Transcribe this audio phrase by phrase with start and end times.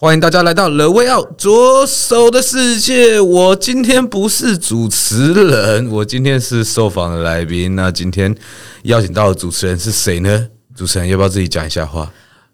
[0.00, 3.20] 欢迎大家来到 The Way Out 左手的世界。
[3.20, 7.74] 我今天不是主持人，我今天是受访的来宾。
[7.74, 8.32] 那今天
[8.84, 10.46] 邀请到的主持人是谁呢？
[10.76, 12.08] 主持人要不要自己讲一下话？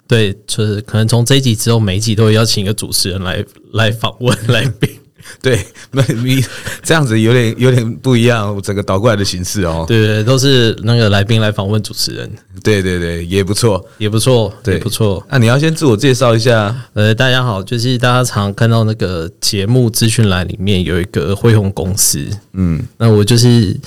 [0.08, 4.93] 对，就是可能从这一集之后，每一集都会邀请一个主持人来来访问来宾。
[5.40, 6.44] 对，那你
[6.82, 9.84] 这样子有点有点不一样，整个倒过来的形式哦。
[9.86, 12.30] 对对，都是那个来宾来访问主持人。
[12.62, 15.24] 对对对，也不错，也不错，对，不错。
[15.30, 16.74] 那你要先自我介绍一下。
[16.94, 23.78] 呃，大家好，就是大家常看到那个节目资讯栏里面有一个辉宏公司，嗯，那我就是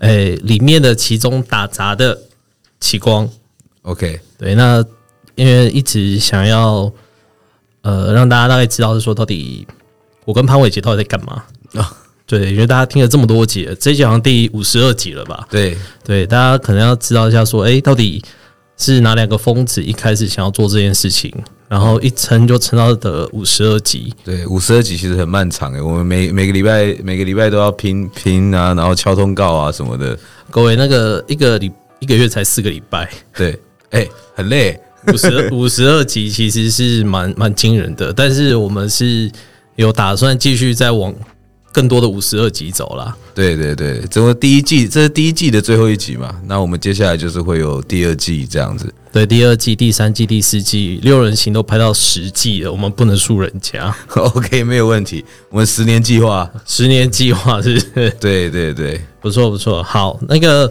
[0.00, 2.18] 诶、欸、里面的其中打杂的
[2.80, 3.28] 启光。
[3.82, 4.84] OK，对，那
[5.34, 6.92] 因为一直想要
[7.82, 9.66] 呃让大家大概知道是说到底。
[10.24, 11.42] 我跟潘玮杰到底在干嘛
[11.74, 11.92] 啊？
[12.24, 15.46] 对，因为大家听了这么多集了，这一集好像第五十二集了吧？
[15.50, 18.22] 对对，大家可能要知道一下，说，哎，到底
[18.78, 21.30] 是哪两个疯子一开始想要做这件事情，
[21.68, 24.14] 然后一撑就撑到的五十二集。
[24.24, 30.18] 对，五十二集其实很漫长诶，我们每每个礼拜每个礼拜都要拼拼啊，然后敲通告啊什么的。
[30.50, 33.58] 各位，那个一个礼一个月才四个礼拜，对，
[33.90, 34.80] 哎，很累。
[35.12, 39.30] 五十五十二集其实是蛮蛮惊人的，但是我们是。
[39.76, 41.14] 有打算继续再往
[41.72, 43.16] 更多的五十二集走啦。
[43.34, 46.34] 对对对，这是第一季，这是第一季的最后一集嘛？
[46.46, 48.92] 那我们接下来就是会有第二季这样子。
[49.10, 53.94] 对，第二季、第三季、第四季，六人行都拍到十季了，我们不能输人家。
[54.14, 55.24] OK，没有问题。
[55.50, 58.10] 我们十年计划，十年计划是不是？
[58.20, 59.82] 对对对，不错不错。
[59.82, 60.70] 好，那个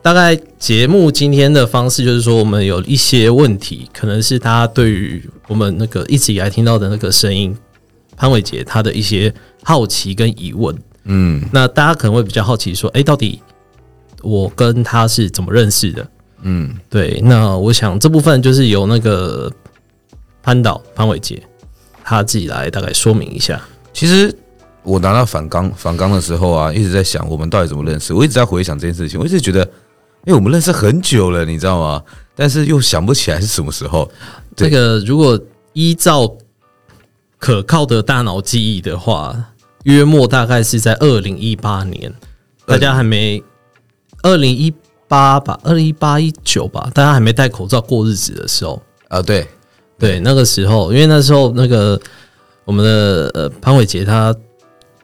[0.00, 7.54] 大概节目今天的方式就是说，我们有一些问题，可能是大家对于我们那个一直以来听到的那个声音。
[8.16, 9.32] 潘伟杰他的一些
[9.62, 13.40] 好奇跟疑问，嗯，那大家可能会比较好奇说，哎，到底
[14.22, 16.06] 我跟他是怎么认识的？
[16.42, 19.50] 嗯，对，那我想这部分就是由那个
[20.42, 21.42] 潘导潘伟杰
[22.04, 23.60] 他自己来大概说明一下。
[23.92, 24.34] 其实
[24.82, 29.62] 我拿到反纲反纲的时候啊，一直在想我们到底怎么认识，我一直在回想这件事情，我一直觉得，
[30.26, 32.02] 哎，我们认识很久了，你知道吗？
[32.36, 34.10] 但是又想不起来是什么时候。
[34.54, 35.40] 这个如果
[35.72, 36.30] 依照
[37.44, 42.10] 可靠的大脑记忆的话，约莫大概是在二零一八年，
[42.64, 43.42] 大家还没
[44.22, 44.72] 二零一
[45.06, 45.38] 八。
[45.38, 48.82] 吧，二零一八一九吧，大家还没戴口罩过日子的时候。
[49.08, 49.46] 啊，对。
[49.98, 52.00] 对，那个时候，因为那时候那个
[52.64, 54.34] 我们的呃潘玮杰他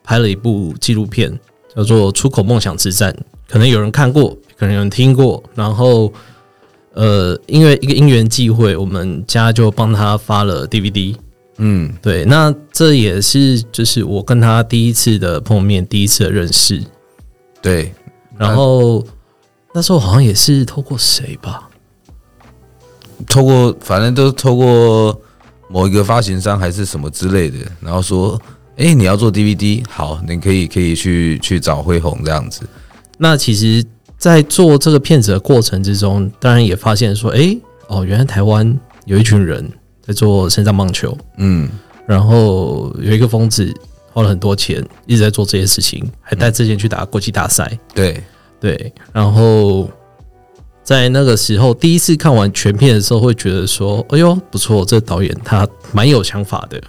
[0.03, 1.39] 拍了一部纪录片，
[1.77, 3.13] 叫做《出口梦想之战》，
[3.51, 6.11] 可能有人看过，可能有人听过，然后
[6.95, 11.15] 呃，因为一个因缘际会，我们家就帮他发了 DVD。
[11.63, 16.83] 嗯，对，那这也是就是我跟他第一次的碰面，第一次的认识。
[17.61, 17.93] 对，
[18.39, 19.07] 然后
[19.75, 21.69] 那时候好像也是透过谁吧？
[23.27, 25.21] 透过反正都是透过
[25.69, 28.41] 某一个发行商还是什么之类的，然后说，
[28.79, 32.63] 哎，你要做 DVD，好，你可以可以去去找辉宏这样子。
[33.19, 33.85] 那其实，
[34.17, 37.55] 在做这个片子的过程之中，当然也发现说，哎，
[37.89, 39.71] 哦，原来台湾有一群人。
[40.07, 41.69] 在做身障棒球，嗯，
[42.07, 43.73] 然后有一个疯子
[44.13, 48.23] 花了很多钱，一直在做这些事情，还带之前去打国际大赛，对
[48.59, 48.93] 对。
[49.13, 49.89] 然后
[50.83, 56.81] 在那个时候，第一次看完全片的时候，会觉得说：“哎呦，不错，这个导演他蛮有想法的。”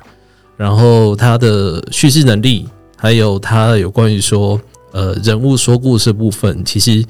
[0.57, 4.59] 然后他的叙事能力，还有他有关于说
[4.91, 7.03] 呃人物说故事的部分，其实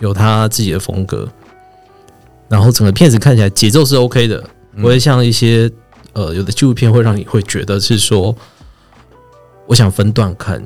[0.00, 1.28] 有他自己的风格。
[2.48, 4.42] 然后整个片子看起来节奏是 OK 的。
[4.76, 5.70] 不会像一些
[6.12, 8.34] 呃，有的纪录片会让你会觉得是说，
[9.66, 10.62] 我想分段看，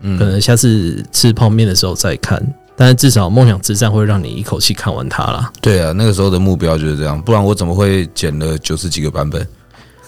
[0.00, 2.42] 嗯，可能下次吃泡面的时候再看，
[2.76, 5.52] 但是至少《梦想之战》会让你一口气看完它啦。
[5.60, 9.46] 对啊，那个时候的目标就是这样，不然我怎么会剪了九十几个版本？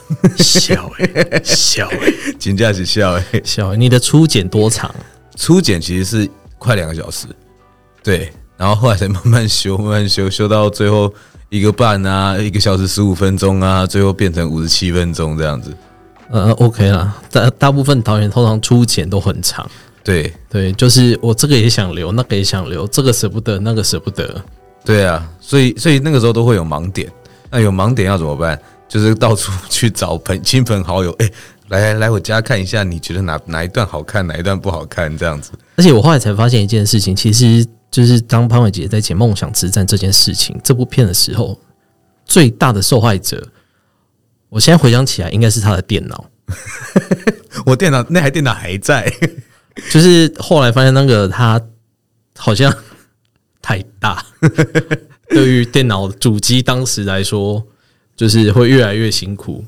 [0.38, 3.76] 笑哎，笑哎，真的是笑哎，笑哎！
[3.76, 4.94] 你的初剪多长？
[5.34, 7.26] 初剪其实是快两个小时，
[8.04, 11.12] 对，然后后来才慢慢修，慢慢修，修到最后。
[11.48, 15.72] 一个半啊，一个小时十五分钟啊，最后变成五十七分钟这样子。
[16.28, 19.64] 呃，OK 啦，大大部分导演通常出钱都很长。
[20.02, 24.44] 对对，就是我这个也想留，那个也想留，这个舍不得，那个舍不得。
[24.84, 27.08] 对啊，所以所以那个时候都会有盲点。
[27.48, 28.60] 那有盲点要怎么办？
[28.88, 31.32] 就是到处去找朋 亲朋好友，哎、欸，
[31.68, 35.52] 来来我家看一下，你觉得哪哪一段好看，哪一段不好看，这样子。
[35.76, 41.58] 而且我后来才发现一件事情，其实就是当潘玮杰在讲《梦想之战》这件事情这部片的时候，
[42.24, 43.46] 最大的受害者，
[44.48, 46.30] 我现在回想起来，应该是他的电脑。
[47.64, 49.12] 我电脑那台电脑还在，
[49.90, 51.60] 就是后来发现那个他
[52.36, 52.72] 好像
[53.60, 54.24] 太大，
[55.28, 57.66] 对于电脑主机当时来说。
[58.16, 59.62] 就是会越来越辛苦，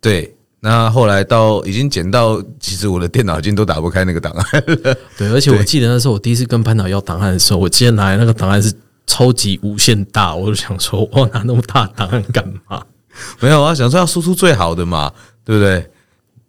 [0.00, 0.33] 对。
[0.64, 4.96] 那后来到已经剪到，其实我的电脑已经都打不开那个档案了。
[5.18, 8.72] 对，而且我记得那时候我第一次跟潘导要档案的时候，我记得拿来那个档案是
[9.06, 12.82] 超级无限大，我就想说，我拿那么大档案干嘛？
[13.40, 15.12] 没有啊，想说要输出最好的嘛，
[15.44, 15.86] 对不对？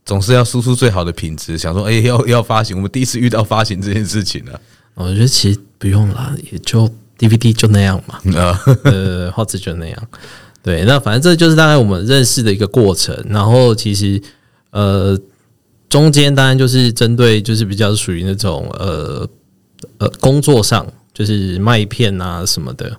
[0.05, 1.57] 总是要输出最好的品质。
[1.57, 4.57] 想说，哎，要要发行，我们第一次遇到发行这件事情了。
[4.93, 6.89] 我觉得其实不用啦，也就
[7.19, 8.17] DVD 就那样嘛，
[8.85, 10.07] 呃，画质就那样。
[10.65, 13.15] 对，那反正这就是大概我们认识的一个过程。
[13.29, 14.19] 然后其实，
[14.71, 15.15] 呃，
[15.87, 19.29] 中间当然就是针对，就是比较属于那种呃
[19.99, 20.83] 呃工作上，
[21.13, 22.91] 就是卖片啊什么的。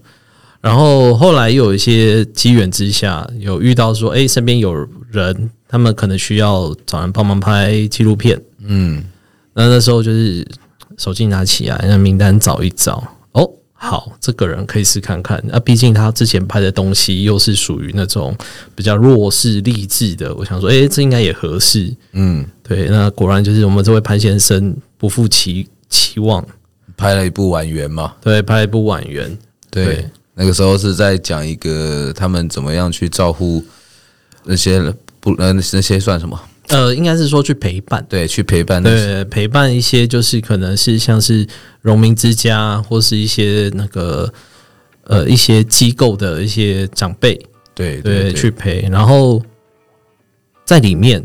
[0.61, 4.73] 然后后来又有一些机缘之下，有遇到说，哎，身边有
[5.11, 8.41] 人，他们可能需要找人帮忙拍纪录片。
[8.61, 9.05] 嗯，
[9.55, 10.47] 那那时候就是
[10.97, 13.03] 手机拿起来，让名单找一找。
[13.87, 15.43] 好，这个人可以试看看。
[15.47, 18.37] 那、啊、毕竟他之前拍的东西又是属于那种
[18.75, 21.95] 比较弱势励志的，我想说，哎，这应该也合适。
[22.13, 22.89] 嗯，对。
[22.89, 26.45] 那果然就是我们这位潘先生不负期期望，
[26.97, 28.15] 拍了一部《婉媛》嘛。
[28.21, 29.31] 对，拍了一部《婉媛》。
[29.71, 33.65] 对，那个时候是在讲一个他们怎么样去照顾
[34.45, 36.41] 那些不呃那些算什么？
[36.69, 41.47] 呃，应该是说去陪伴，对，去陪伴，对，陪伴一些就是可能是像是
[41.81, 44.33] 荣民之家或是一些那个
[45.05, 47.35] 呃一些机构的一些长辈，
[47.75, 49.41] 对对，对，对，去陪，然后
[50.65, 51.25] 在里面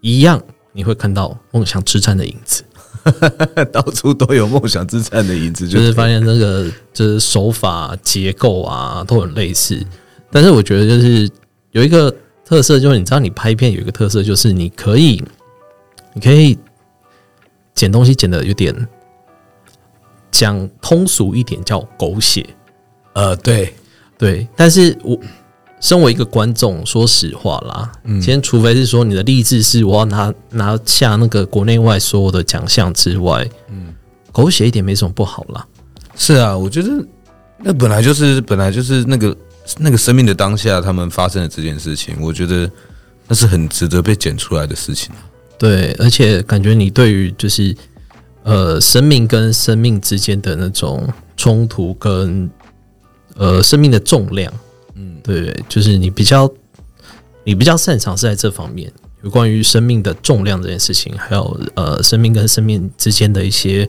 [0.00, 0.42] 一样
[0.72, 2.64] 你会看到梦想之战的影子，
[3.70, 9.78] 到处都有梦想之战的影子，就是发现那个就是手法结构啊都很类似，
[10.30, 11.28] 但是我觉得就是
[11.72, 12.14] 有一个。
[12.50, 15.22] 特色就是，你知道，你拍片有一个特色，就是你可以，
[16.12, 16.58] 你可以
[17.76, 18.74] 剪东西剪的有点
[20.32, 22.44] 讲通俗一点，叫狗血。
[23.12, 23.72] 呃，对
[24.18, 25.16] 对，但是我
[25.80, 33.94] 身为一个观众，说实话啦，嗯，今天除非是说你的励志是我要拿拿下那个国内外所有的奖项之外，嗯，
[34.32, 35.64] 狗血一点没什么不好啦。
[36.16, 36.90] 是啊，我觉得
[37.58, 39.36] 那本来就是本来就是那个。
[39.78, 42.70] 那个生命的当下，他们发生的这件事情，我觉得
[43.28, 45.12] 那是很值得被剪出来的事情。
[45.58, 47.76] 对，而且感觉你对于就是
[48.42, 51.06] 呃生命跟生命之间的那种
[51.36, 52.50] 冲突跟
[53.36, 54.52] 呃生命的重量，
[54.94, 56.50] 嗯，对，就是你比较
[57.44, 58.90] 你比较擅长是在这方面，
[59.22, 63.88] 有关于生命的重量这件事情，还有呃生命跟生命之间的一些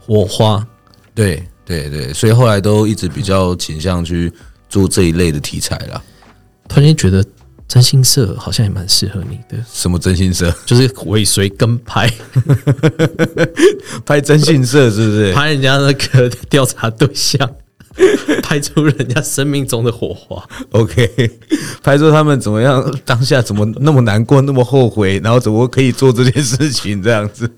[0.00, 0.66] 火花。
[1.14, 4.32] 对对对，所以后来都一直比较倾向去。
[4.72, 6.02] 做这一类的题材啦，
[6.66, 7.22] 突然间觉得
[7.68, 9.62] 真心社好像也蛮适合你的。
[9.70, 10.50] 什么真心社？
[10.64, 12.10] 就是尾随跟拍，
[14.06, 15.32] 拍真心社是不是？
[15.34, 17.38] 拍人家那个调查对象，
[18.42, 20.42] 拍出人家生命中的火花。
[20.70, 21.06] OK，
[21.82, 27.50] 拍出他们怎么样，当下怎么那么难过，那么后悔，然后怎么可以做这件事情这样子？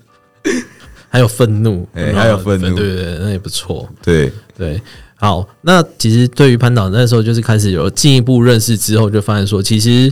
[1.07, 3.89] 还有愤怒，哎，还有愤怒，对对对，那也不错。
[4.03, 4.81] 对对。
[5.17, 10.11] 好，那其实对于潘导那时候就是开始有进一步认识之后，就发现说，其实，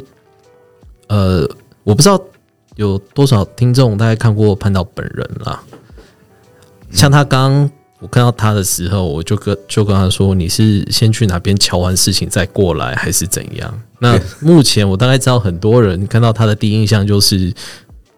[1.07, 1.47] 呃，
[1.83, 2.19] 我不知道
[2.77, 5.61] 有多少听众大概看过潘导本人啦。
[6.89, 7.69] 像他刚
[7.99, 17.53] 我看到他的时候，我就跟就跟他说：“你是先去哪边瞧完事情再过来，还是怎样？”那 目前我大概知道，很多人看到他的第一印象就是。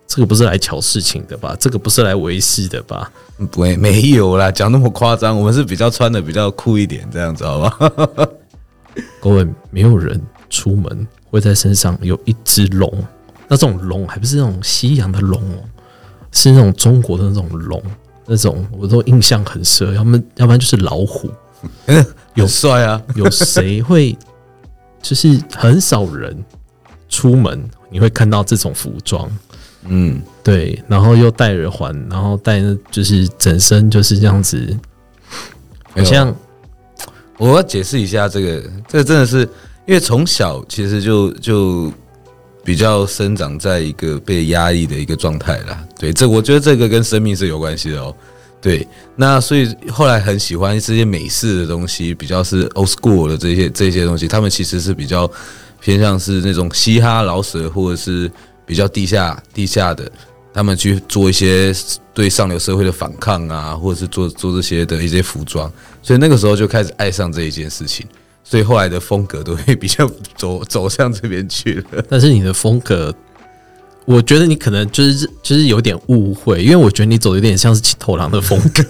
[0.08, 1.56] 这个不是来瞧事情的吧？
[1.60, 3.12] 这个不是来维系的吧？
[3.52, 5.38] 不会，没有啦，讲那么夸张。
[5.38, 8.30] 我们是比较穿的比较酷一点，这样子好吧？
[9.20, 12.90] 各位，没有人出门会在身上有一只龙，
[13.48, 15.58] 那这种龙还不是那种西洋的龙哦，
[16.32, 17.82] 是那种中国的那种龙，
[18.26, 19.94] 那种我都印象很深。
[19.96, 21.30] 要么要不然就是老虎，
[22.36, 23.02] 有帅啊？
[23.16, 24.18] 有谁会？
[25.02, 26.36] 就是很少人
[27.10, 29.30] 出门你会看到这种服装。
[29.88, 32.62] 嗯，对，然后又戴耳环，然后戴
[32.92, 34.78] 就是整身就是这样子，
[35.92, 36.36] 好像
[37.38, 39.42] 我要解释一下这个，这个真的是
[39.86, 41.92] 因为从小其实就就
[42.64, 45.84] 比较生长在一个被压抑的一个状态啦。
[46.00, 48.16] 对，这我觉得这个跟生命是有关系的哦。
[48.62, 55.30] 对，那所以后来很喜欢这些美式的东西，比较是 old school 的这些这些东西，他们其实是比较。
[55.82, 58.32] 偏向是那种嘻哈饶舌，或者是
[58.66, 60.12] 比较地下地下的，
[60.54, 61.74] 他们去做一些
[62.14, 68.06] 对上流社会的反抗啊，或者是做做这些的一些服装，所以那个时候就开始爱上这一件事情，
[68.44, 72.04] 所以后来的风格都会比较走走向这边去了。
[72.10, 73.14] 但是你的风格，
[74.06, 78.84] 我觉得你可能就是就是有点误会，因为我觉得你走的有点像是青头狼的风格。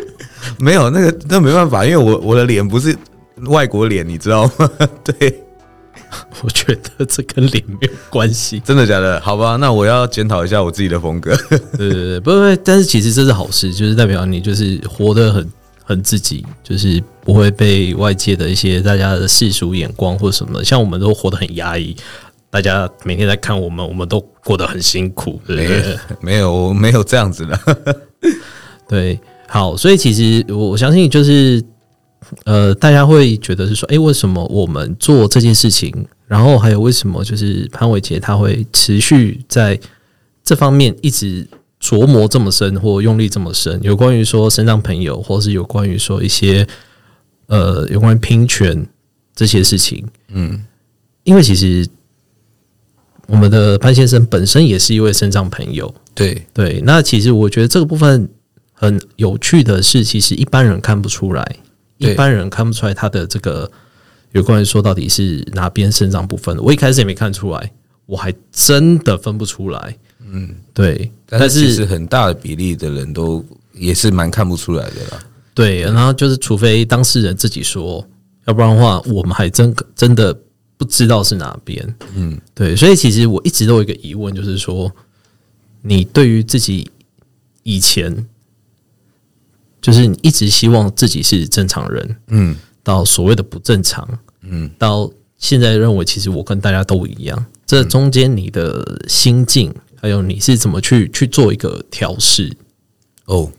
[0.58, 2.94] 没有那个那没办法，因为我我的脸不是
[3.46, 4.70] 外国脸，你知道吗？
[5.02, 5.40] 对。
[6.42, 9.20] 我觉得这跟脸没有关系，真的假的？
[9.20, 11.34] 好吧，那我要检讨一下我自己的风格。
[11.76, 15.52] 对对对，不不，但是其实这是好事，就是代表你就是活得很
[15.84, 21.96] 很自己，就是不会被外界的一些大家的世俗眼光或什么，像我们都活得很压抑，
[22.50, 25.82] 大家每天在看我们，我们都过得很辛苦，对不对？
[25.82, 27.58] 没有，没有，我没有这样子的。
[28.88, 29.18] 对，
[29.48, 31.62] 好，所以其实我相信就是。
[32.44, 36.06] 呃，大家会觉得是说，哎，为什么我们做这件事情？
[36.26, 39.78] 然后还有为什么就是潘伟杰他会持续在
[40.42, 41.46] 这方面一直
[41.80, 43.78] 琢磨这么深，或用力这么深？
[43.82, 46.66] 有关于说身障朋友，或是有关于说一些
[47.46, 48.86] 呃，有关于平权
[49.34, 50.06] 这些事情。
[50.28, 50.64] 嗯，
[51.24, 51.86] 因为其实
[53.26, 55.94] 我们的潘先生本身也是一位身障朋友。
[56.14, 58.28] 对对，那其实我觉得这个部分
[58.72, 61.56] 很有趣的是，其实一般人看不出来。
[61.98, 63.70] 一般人看不出来他的这个
[64.32, 67.72] 有关于说到底是哪边肾脏部分，我一开始也没看出来，
[68.06, 69.96] 我还真的分不出来。
[70.26, 75.24] 嗯，对，但是其实很大的比例的人都也是蛮看不出来的啦。
[75.54, 78.04] 对，然后就是除非当事人自己说，
[78.46, 80.36] 要不然的话，我们还真真的
[80.76, 81.94] 不知道是哪边。
[82.14, 84.90] 嗯，对，所以其实我一直都有一个疑问，就是说，
[85.82, 86.90] 你对于自己
[87.62, 88.26] 以前。
[89.84, 94.08] 就是你一直希望自己是正常人，嗯，到所谓的不正常，
[94.40, 102.50] 嗯，到现在认为其实我跟大家都一样，这中间你的心境，还有你是怎么去去做一个调试？
[103.26, 103.52] 哦，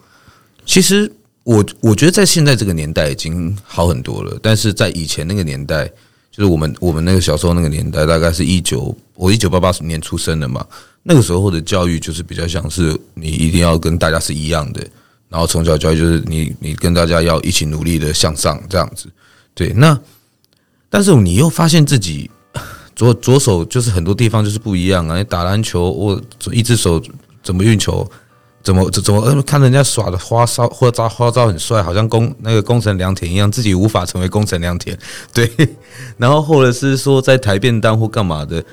[0.65, 1.11] 其实
[1.43, 5.85] 我我觉得在现在这个年代已经好很多了，但是在以前那个年代，
[6.31, 10.65] 就是我们我们那个小时候那个年代，大概是一九我一九八八年出生的嘛，
[11.03, 14.81] 那个时候的教育就是比较像是你一定要跟大家是一样的。
[15.27, 19.09] 然后从小教育就是你，你跟大家要一起努力的向上这样子，
[19.53, 19.73] 对。
[19.73, 19.99] 那
[20.89, 22.29] 但是你又发现自己
[22.95, 25.17] 左左手就是很多地方就是不一样啊！
[25.17, 27.01] 你打篮球，我一只手
[27.43, 28.09] 怎么运球，
[28.63, 34.97] 怎么怎么看人家耍的花招或招花招很帅，好像工那个宫城良田一样，自己无法成为宫城良田，
[35.33, 35.51] 对。
[36.17, 38.63] 然后或者是说在抬便当或干嘛的。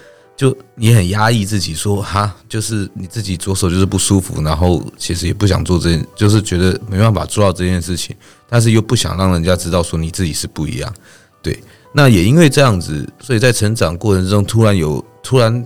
[0.43, 8.17] 就你很压抑自己，说哈，就是你自己左手就是不舒服，然后其实也不想做这件，就是觉得没办法做到这件事情，
[8.49, 10.93] 但是又不想让人家知道说你自己是不一样，
[11.41, 11.57] 对。
[11.93, 15.65] 那也因为这样子，所以在成长过程中，突然有突然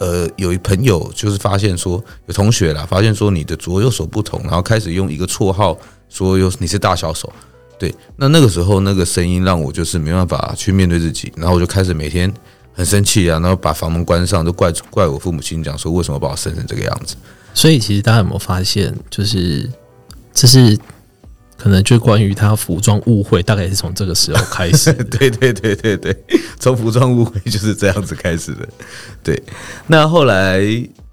[0.00, 7.32] 呃有一朋友就是发现说有同学啦，发现说你的左右手不同，然后开始用一个绰号说有你是大小手，
[7.78, 7.94] 对。
[8.16, 12.28] 那那个时候那个声音让我就是没办法去面对自己，然后我就开始每天。
[12.80, 17.14] 很生气啊，然后把房门关上，都怪怪我父母亲，讲说为什么把我生成这个样子。
[17.52, 19.68] 所以其实大家有没有发现，就是
[20.32, 20.78] 这是
[21.58, 24.90] 可能就关于他服装误会，大概是从这个时候开始。
[25.12, 26.16] 对对对对对，
[26.58, 28.66] 从服装误会就是这样子开始的。
[29.22, 29.42] 对，
[29.86, 30.62] 那后来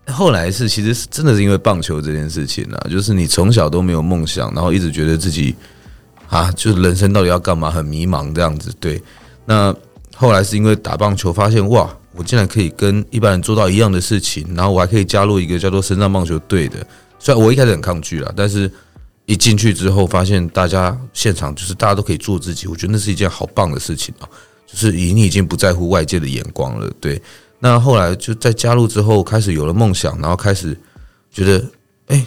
[0.08, 5.54] 后来是其实是真的是因为棒球这件事情啊，就是你从小都没有梦想，然后一直觉得自己
[6.30, 8.74] 啊，就是人生到底要干嘛，很迷茫这样子。
[8.80, 9.04] 对，
[9.44, 9.76] 那。
[10.20, 16.86] 后来是因为打棒球，发现哇，我竟然可以跟一般人做到一样的事情，然后我还可以加入一个叫做深藏棒球队的。
[17.20, 18.70] 虽然我一开始很抗拒啦，但是
[19.28, 24.26] 一进去之后，发现大家现场就是大家都可以做自己，我觉得那是一件好棒的事情啊！
[24.66, 26.92] 就是你已经不在乎外界的眼光了。
[27.00, 27.22] 对，
[27.60, 30.76] 那后来就在加入之后，开始有了梦想，然后开始
[31.32, 31.64] 觉得，
[32.08, 32.26] 哎，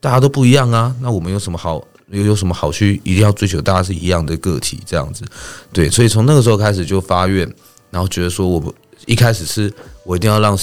[0.00, 1.82] 大家都不一样啊，那我们有什么好？
[2.12, 5.24] 有有什么好去一定要追求大家是一样的个体这样子，
[5.72, 7.50] 对，所以从那个时候开始就发愿，
[7.90, 8.70] 然后觉得说，我们
[9.06, 9.72] 一开始是
[10.04, 10.56] 我一定要让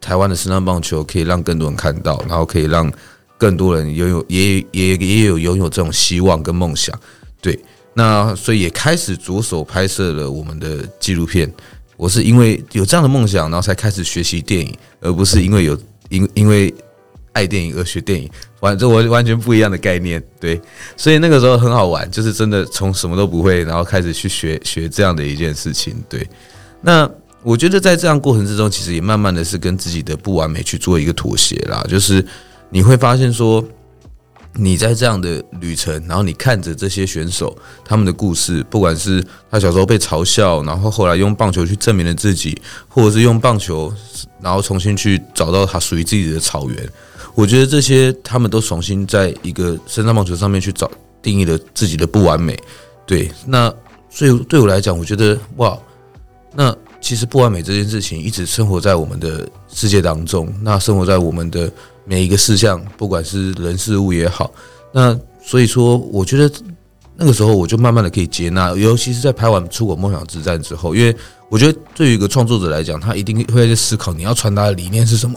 [0.00, 2.92] 台湾的身障棒球可以让更多人看到，然后可以让
[3.38, 6.98] 更多人拥有也也也有拥有这种希望跟梦想，
[7.40, 7.58] 对，
[7.94, 11.48] 那所以也开始着手拍摄了我们的纪录片。
[11.96, 16.74] 我是因为有这样的梦想，然后才开始学习电影，而不是因为有因因为。
[17.36, 18.26] 爱电影而学电影，
[18.66, 20.60] 完这我完全不一样的概念，对，
[20.96, 26.28] 所以那个时候很好玩，就是真的从什么都不会，然后开始去学学这样的一件事情，对。
[26.82, 27.08] 那
[27.42, 32.24] 我觉得在这样过程之中，其实也慢慢的是跟自己的不完美去做一个妥协啦，就是
[32.70, 33.64] 你会发现说，
[34.52, 43.92] 你在这样的旅程，然后你看着这些选手他们的故事，不管是他小时候被嘲笑，然后后来用棒球去证明了自己，或者是用棒球，
[44.40, 46.88] 然后重新去找到他属于自己的草原。
[47.36, 50.90] 我觉得这些他们都重新在一个身上棒球上面去找
[51.22, 52.58] 定义了自己的不完美。
[53.06, 53.72] 对，那
[54.10, 55.78] 所以对我来讲，我觉得哇，
[56.52, 61.70] 那其实不完美这件事情一直生活在我们的世界当中，那生活在我们的。
[62.08, 64.48] 每一个事项，不管是人事物也好，
[64.92, 66.48] 那所以说，我觉得
[67.16, 71.12] 那个时候我就慢慢的可以接纳，尤其是在拍完《出国梦想之战》之后，因为
[71.48, 75.36] 我觉得对于一个创作者来讲，他一定会在思考你要传达的理念是什么，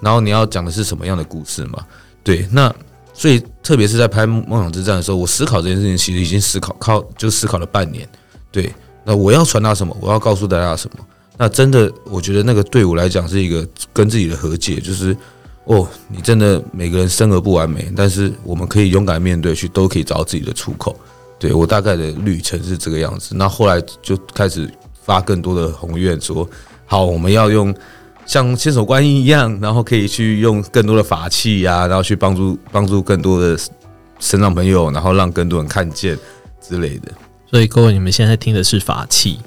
[0.00, 1.84] 然后你要讲的是什么样的故事嘛？
[2.22, 2.74] 对，那
[3.14, 8.06] 所以特别是在拍《梦想之战》的时候，我思考这件事情，其实已经思考靠就思考了半年。
[8.50, 8.72] 对，
[9.04, 9.96] 那我要传达什么？
[10.00, 11.06] 我要告诉大家什么？
[11.38, 15.16] 那真的，我觉得那个对我来讲是一个跟自己的和解，就是
[15.64, 20.98] 哦，你真的每个人生而不完美，但是我们可以勇敢面对，去都可以找到自己的出口。
[21.38, 23.34] 对，我大概的旅程是这个样子。
[23.34, 24.70] 那后来就开始
[25.04, 26.48] 发更多的宏愿，说
[26.86, 27.74] 好，我们要用
[28.26, 33.58] 像千手观音一样，然后可以去用更多的法器呀，然后去帮助帮助更多的
[34.18, 36.18] 身障朋友，然后让更多人看见
[36.60, 37.12] 之类的。
[37.50, 39.38] 所以各位，你们现在听的是法器。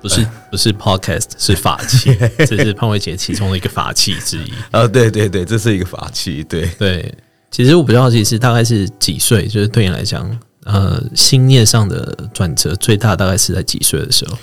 [0.00, 2.16] 不是不是 podcast 是法器，
[2.46, 4.52] 这是潘伟杰其中的一个法器之一。
[4.70, 6.44] 呃， 对对对，这是一个法器。
[6.44, 7.12] 对对，
[7.50, 9.48] 其实我比较好奇是大概是几岁？
[9.48, 14.38] 就是对你来讲，呃，心念上的转折最大大概是在几岁的时候？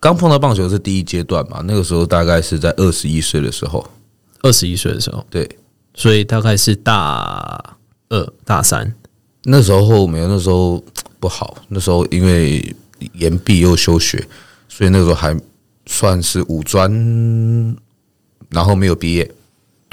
[0.00, 1.62] 刚碰到棒球是第一阶段嘛？
[1.64, 3.86] 那个时候大概是在二十一岁的时候。
[4.42, 5.48] 二十一岁的时候，对，
[5.94, 7.76] 所以大概是大
[8.08, 8.94] 二大三。
[9.44, 10.82] 那时候没有，那时候
[11.18, 11.58] 不好。
[11.68, 12.74] 那时候因为
[13.14, 14.26] 延毕又休学。
[14.70, 15.36] 所以那个时候还
[15.86, 16.88] 算是五专，
[18.50, 19.28] 然后没有毕业，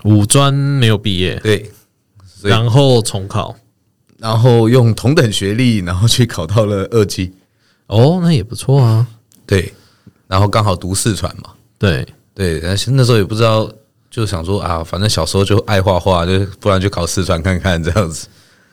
[0.03, 1.71] 五专没有毕业，对，
[2.43, 3.55] 然后重考，
[4.19, 7.33] 然后用同等学历，然后去考到了二级，
[7.87, 9.07] 哦，那也不错啊，
[9.47, 9.73] 对，
[10.27, 13.71] 然后刚好读四川嘛，对对，但是那时候也不知道，
[14.09, 18.27] 就想说啊，反正小时候就爱画画，就不然就考四川看看这样子，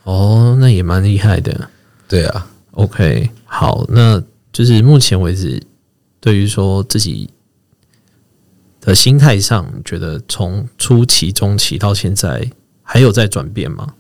[0.05, 1.69] 哦，那也蛮厉害的，
[2.09, 4.23] 对啊，OK，好，那
[4.53, 5.63] 就是目前为止。
[6.25, 7.29] 对于说自己
[8.81, 12.49] 的心态上，觉得从初期、中期到现在，
[12.81, 13.93] 还有在转变吗？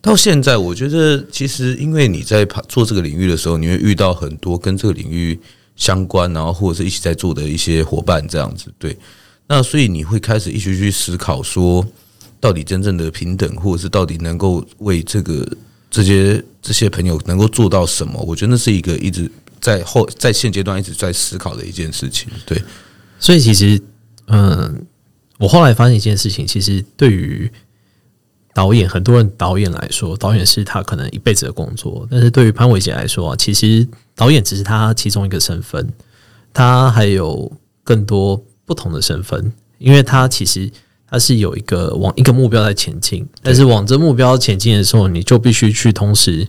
[0.00, 5.36] 到现在，我觉得其实因为你在做这个领域的时候，你会遇到很多跟这个领域
[5.76, 8.72] 相关，然后或者是一起在做的一些伙伴，这样子。
[8.78, 8.96] 对，
[9.46, 11.86] 那所以你会开始一起去思考，说
[12.40, 15.46] 到底真正的平等，或者是到底能够为这个
[15.90, 18.20] 这些这些朋友能够做到什么？
[18.22, 19.30] 我觉得那是一个一直。
[19.60, 22.62] 在后在现阶段一直在思考的一件事情，对，
[23.18, 23.80] 所以其实，
[24.26, 24.84] 嗯，
[25.38, 27.50] 我后来发现一件事情，其实对于
[28.52, 35.92] 导演，很多人导演来说，导演是他可能一辈子的工作，但是对于潘玮杰来说，其实导演只是他其中一个身份，
[36.52, 37.50] 他还有
[37.82, 40.70] 更多不同的身份，因为他其实
[41.06, 46.46] 他是有一个往一个目标在前进，但是往这目标前进的时候，你就必须去同时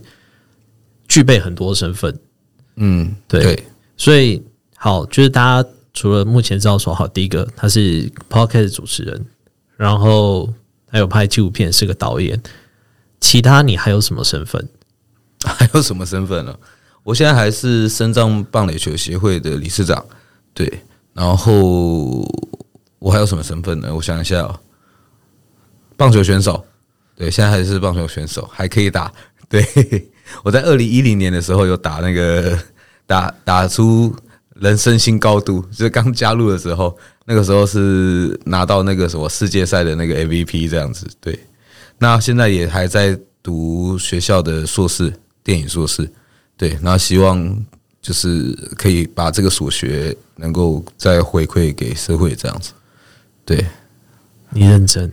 [1.08, 2.18] 具备很多身份。
[2.76, 3.64] 嗯，对，对，
[3.96, 4.42] 所以
[4.76, 9.26] 好，就是大家除了目前知道说好，第一个他是 Podcast 主持人，
[9.76, 10.52] 然后
[10.88, 12.40] 还有拍纪录片，是个导演，
[13.20, 14.68] 其他你还有什么身份？
[15.44, 16.56] 还有什么身份呢？
[17.06, 20.04] 我现在还是深藏棒垒球协会的理事长，
[20.52, 20.80] 对，
[21.12, 22.28] 然后
[22.98, 23.94] 我还有什么身份呢？
[23.94, 24.58] 我想一下哦，
[25.96, 26.66] 棒球选手，
[27.14, 29.12] 对，现在还是棒球选手，还可以打，
[29.48, 29.64] 对。
[30.42, 32.58] 我在二零一零年的时候有打那个
[33.06, 34.12] 打打出
[34.56, 41.06] 人生新高度，就是刚加入的时候，那个时候是拿到那个什么世界赛的那个 MVP 这样子。
[41.20, 41.38] 对，
[41.98, 45.12] 那现在也还在读学校的硕士，
[45.44, 46.10] 电影硕士。
[46.56, 47.64] 对，然后希望
[48.00, 52.72] 就是可以把这个所学能够再回馈给社会这样子。
[53.44, 53.66] 对，
[54.50, 55.10] 你认真，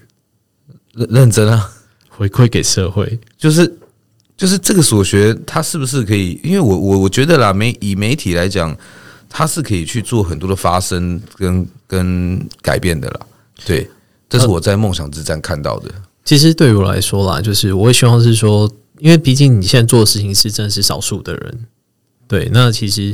[0.93, 1.69] 认认真啊，
[2.09, 3.77] 回馈给社会就是。
[4.35, 6.39] 就是这个所学，它是不是可以？
[6.43, 8.75] 因为我我我觉得啦，媒以媒体来讲，
[9.29, 13.19] 它是可以去做很多的发声跟跟改变的啦。
[13.63, 13.87] 对，
[14.27, 15.91] 这是我在梦想之战看到的。
[16.25, 18.69] 其实对于我来说啦，就是我也希望是说，
[19.03, 21.65] 因为毕竟你现在做的事情是真的是少数的人。
[22.25, 23.13] 对，那其实，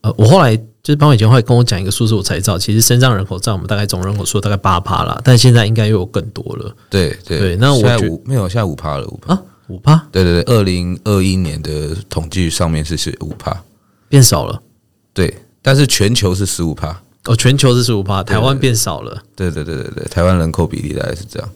[0.00, 6.74] 呃，我后来就是潘伟杰会跟我讲一个数字，我才知道，其实身障人口占我们大概总人口数大概八趴啦，但现在应该又有更多了。
[6.88, 9.34] 对对对，那我觉得没有，现在五趴了，五趴。
[9.34, 13.64] 啊五趴，对对对，二零二一年的统计上面是是五趴，
[14.08, 14.62] 变少了，
[15.12, 21.50] 对，但是全球是十五趴，哦，全球是十五趴，台湾变少了，对对对对对，台湾人口比例大概是这样，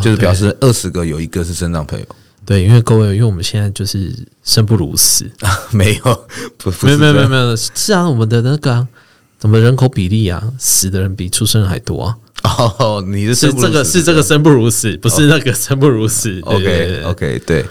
[0.00, 2.06] 就是表示二十个有一个是身障朋友。
[2.46, 5.30] 对，因为各位，因为我们现在就是生不如死，
[5.70, 8.88] 没有，不没有，没有，没有，没有，是啊，我们的那个、啊、
[9.38, 12.16] 怎么人口比例啊，死的人比出生还多啊。
[12.42, 16.40] 哦，你的是这个是这个生不如死，不是那个生不如死。
[16.42, 17.64] OK OK，对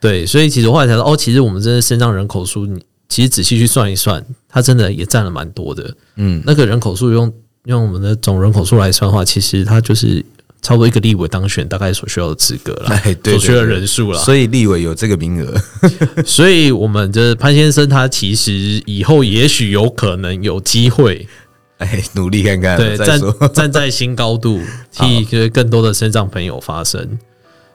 [0.00, 5.94] 对，所以其实后来才说，哦，其实我们真的身障人口数，你其实仔细去算一算，它真的也占了蛮多的。
[6.16, 7.30] 嗯，那个人口数用
[7.64, 10.24] 用我们的总人口数来算的话，其实它就是。
[10.62, 14.18] 差不多一个立委当选，大概所需要的资格了， 所需要的人数了。
[14.20, 15.60] 所以立委有这个名额，
[16.24, 21.26] 所以我们的潘先生他其实以后也许有可能有机会，
[21.78, 23.20] 哎，努力看看，对，站
[23.52, 24.60] 站在新高度，
[24.92, 27.18] 替更多的身障朋友发声。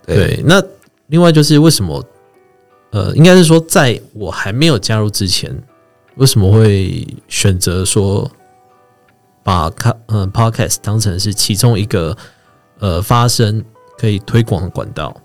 [0.05, 0.63] 对，那
[1.07, 2.01] 另外就是为什么？
[2.91, 5.53] 呃，应该是说，在我还没有加入之前，
[6.15, 8.31] 为什么会选择说
[9.43, 12.15] 把卡嗯 Podcast 当成是其中一个？
[12.79, 13.63] 呃，发声
[13.97, 15.15] 可以推广的管道。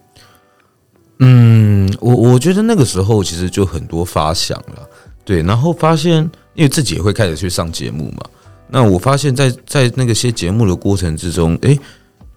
[1.18, 4.88] 嗯，我我觉得那个时候其实就很多发想了，
[5.24, 8.24] 对，然后发现因为自己也会开始去上节目嘛，
[8.68, 11.78] 那我发现在在那个些节目的过程之中，诶，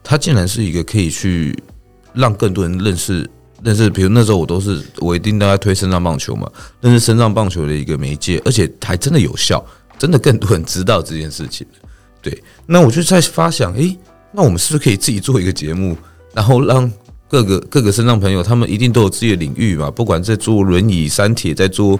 [0.04, 1.58] 它竟然是一个可以去
[2.13, 3.28] 让更多人认识
[3.63, 6.47] 认识，比如那时候我都是我一定都在推身上棒球嘛，
[6.82, 9.65] 认识身上棒球的一个媒介，而且还真的有效，
[9.97, 11.65] 真的更多人知道这件事情，
[12.21, 13.97] 对，那我就在发想，诶。
[14.36, 15.98] 那我们是不是可以自己做一个节目，
[16.34, 16.91] 然后让
[17.30, 19.89] 各个各个身障朋友，他们一定都有自己的领域嘛？
[19.89, 22.00] 不管在做轮椅、三铁，在做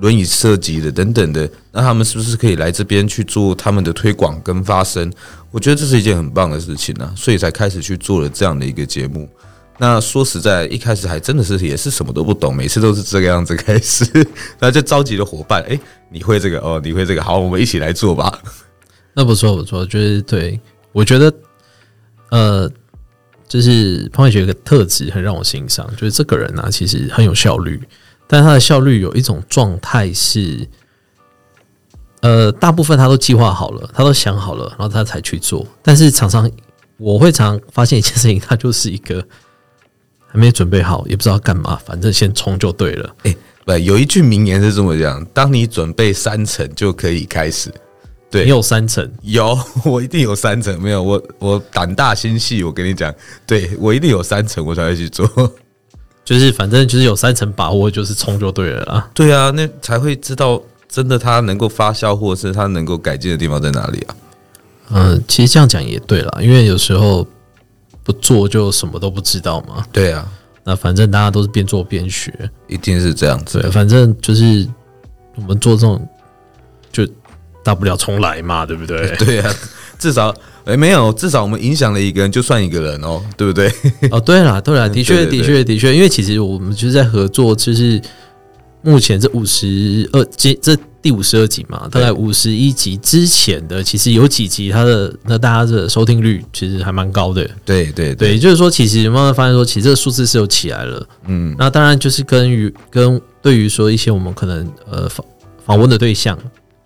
[0.00, 5.10] 轮椅设计的等等的，那他们是不是可以来这边去做他们的推广跟发声？
[5.50, 9.28] 我觉得这是一件很棒的事情呢、所以才开始去做了这样的一个节目。
[9.78, 14.04] 那说实在，一开始还真的是也是什么都不懂，每次都是这个样子开始，
[14.58, 15.78] 然后就召集了伙伴，哎，
[16.10, 18.38] 你会这个哦，你会这个，好，我们一起来做吧。
[19.14, 20.58] 那不错不错，就是对
[20.92, 21.32] 我觉得。
[22.30, 22.70] 呃，
[23.48, 27.80] 就是潘伟学有个特质很让我欣赏，就是这个人呢、其实很有效率，
[28.26, 30.68] 但他的效率有一种状态是，
[32.20, 35.66] 呃，大部分他都计划好了，他都想好了，然后他才去做。
[35.82, 36.48] 但是常常
[36.96, 39.24] 我会常常发现一件事情，他就是一个
[40.28, 43.16] 还没准备好，也不知道干嘛，反正先冲就对了。
[43.24, 47.72] 哎，不，有一句名言是这么讲：当你准备三成，就可以开始。
[48.30, 53.12] 对，你有三层，有我一定有三层，没有我我胆大心细，我跟你讲，
[53.44, 55.28] 对我一定有三层，我才会去做，
[56.24, 59.10] 就是反正就是有三层把握，就是冲就对了啦。
[59.12, 64.14] 对啊，那才会知道真的它能够发酵，或者是它能够改进的地方在哪里啊？
[64.90, 67.26] 嗯，其实这样讲也对啦，因为有时候
[68.04, 69.84] 不做就什么都不知道嘛。
[69.90, 70.30] 对啊，
[70.62, 72.32] 那反正大家都是边做边学，
[72.68, 73.60] 一定是这样子。
[73.60, 74.68] 对，反正就是
[75.34, 76.19] 我们做这种就。
[77.62, 79.14] 大不了重来嘛，对不对？
[79.18, 79.54] 对啊，
[79.98, 80.30] 至少
[80.64, 83.70] 哎、欸，没有，至少我们影响了一个人，就算一个人哦，对不对？
[84.10, 88.00] 哦，对了，对了， 的确，的确，的确，因为其实我们就是在合作，就是
[88.82, 97.48] 目前这五十二集，这第五十二集嘛，大概五十一集之前的，其实有几集它的那大家的收听率其实还蛮高的。
[97.64, 101.06] 对对对，也就是说，其实慢慢发现说，其实这个数字是有起来了。
[101.26, 105.24] 嗯，那当然就是跟于跟对于说一些我们可能呃访
[105.64, 106.38] 访问的对象。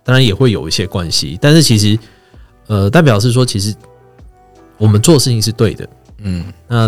[0.05, 1.97] 当然也会有一些关系，但是其实，
[2.67, 3.73] 呃，代表是说，其实
[4.77, 5.89] 我们做事情是对的，
[6.19, 6.87] 嗯，那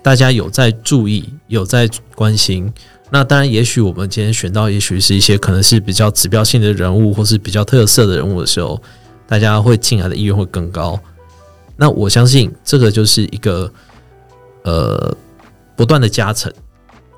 [0.00, 2.72] 大家有在注意，有在关心，
[3.10, 8.80] 那当然，也许我们今天选到，也许是一些可能是比较指标性的人物，或是比较特色的人物的时候，
[9.26, 10.98] 大家会进来的意愿会更高。
[11.76, 13.72] 那我相信这个就是一个，
[14.62, 15.16] 呃，
[15.74, 16.52] 不断的加成。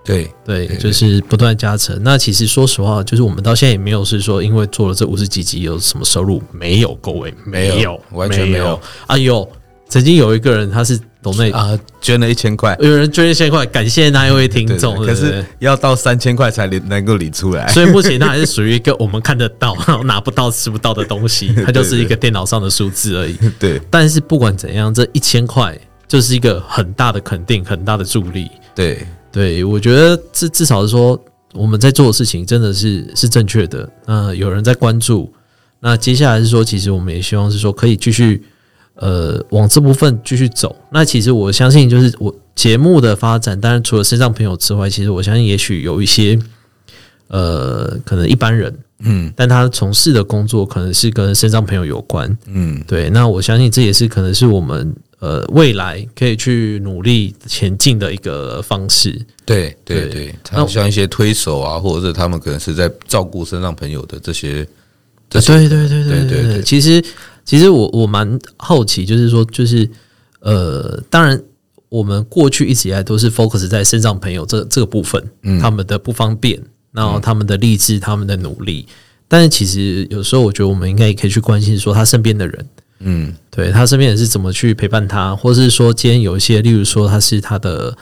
[0.07, 2.01] 对对，就是不断加成。
[2.03, 6.41] 那其实说实话，就是我们到现在也没有是说，因为做了这五十几集有什么收入？
[6.53, 8.81] 没有，各位没有，完全没有。
[9.09, 9.47] 哎呦，
[9.89, 14.97] 曾经有一个人他是懂内啊，捐了一千块，有人捐一千块，感谢那一位听众。
[15.05, 23.37] 可是要到三千块才能够领出来，所以目前他还是 属于一个我们看得到，然后拿不到、吃不到的东西，它就是一个电脑上的数字而已。
[23.59, 28.49] 对， 但是不管怎样，这一千块就是一个很大的肯定，很大的助力。
[28.73, 29.05] 对。
[29.37, 31.23] 对，我觉得至至少是说
[31.53, 33.87] 我们在做的事情真的是是正确的。
[34.07, 35.31] 那有人在关注，
[35.79, 38.43] 那接下来是说，其实我们也希望是说可以继续
[38.95, 40.75] 呃往这部分继续走。
[40.91, 46.39] 那其实我相信，就是我节目的发展，当然除了身上朋友之外，其实我相信也许有一些
[47.29, 53.11] 呃可能一般人，嗯，但他从事的工作可能是跟身上朋友有关，嗯，对。
[53.11, 54.97] 那我相信这也是可能是我们。
[55.19, 59.19] 呃，未来可以去努力前进的一个方式。
[59.45, 64.67] 对对对，他像一些推手啊，或者是他们可能是在照顾身上朋友的这些。
[65.29, 66.63] 对对对对对对对。
[66.63, 67.03] 其实
[67.45, 69.89] 其实我我蛮好奇，就是说，就是
[70.41, 71.43] 呃，当然，
[71.89, 78.87] 我我们过去一直以来都是 focus 在身上朋友这这个部分，嗯，他们的不方便，然后他们的励志，他们的努力。
[79.27, 82.67] 但是其实有时候我觉得我们应该也可以去关心说他身边的人，
[83.01, 87.97] 嗯，对他身边人是怎么去陪伴他，或是说今天有一些，例如说他是他的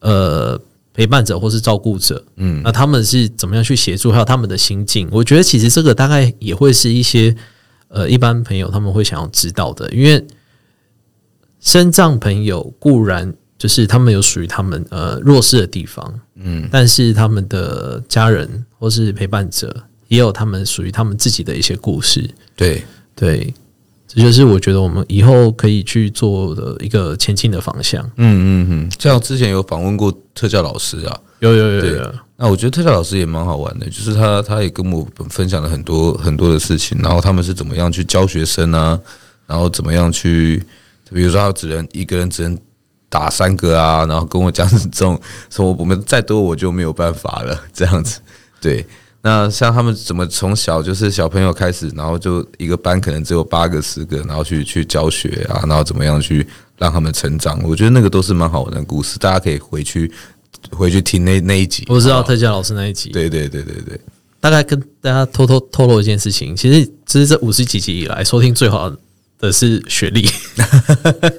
[0.00, 0.60] 呃
[0.94, 5.08] 陪伴者或是照顾者，嗯，那他们是怎么样去协助，还有他们的心境。
[5.10, 7.34] 我觉得其实这个大概也会是一些
[7.88, 10.26] 呃一般朋友他们会想要知道的，因为
[11.60, 19.84] 身障朋友固然就是他们有属于他们呃弱势的地方，嗯，但是他们的家人或是陪伴者。
[20.08, 22.84] 也有他们属于他们自己的一些故事，对
[23.16, 23.54] 对，
[24.14, 28.04] 这就是我觉得我们以后可以去做的一个前进的方向。
[28.16, 32.14] 嗯嗯嗯，像之前有访问过特教老师啊，有有有有。
[32.36, 38.98] 那我觉得特教老师也蛮好玩的，就是他他也跟我分享了很多很多的事情，然后他们是怎么样去教学生啊，
[39.46, 40.62] 然后怎么样去，
[41.10, 42.58] 比如说他只能一个人只能
[43.08, 48.20] 打三个啊，然后跟我讲这种说我们再多我就没有办法了这样子，
[48.60, 48.84] 对。
[49.24, 56.44] 那像他们怎么从小就是小朋友开始，然后就一个班可能只有八个十个，然后去去教学啊，然后怎么样去
[56.76, 57.62] 让他们成长？
[57.62, 60.10] 我觉得那个都是蛮好玩的故事，大家可以回去
[60.70, 61.84] 回去听那那一集。
[61.88, 63.10] 我知道特教老师那一集。
[63.10, 64.00] 对对对对对，
[64.40, 68.92] 大概跟大家偷偷透露一件事情，其实其实这五十几集以来收听最好
[69.38, 70.28] 的是雪莉。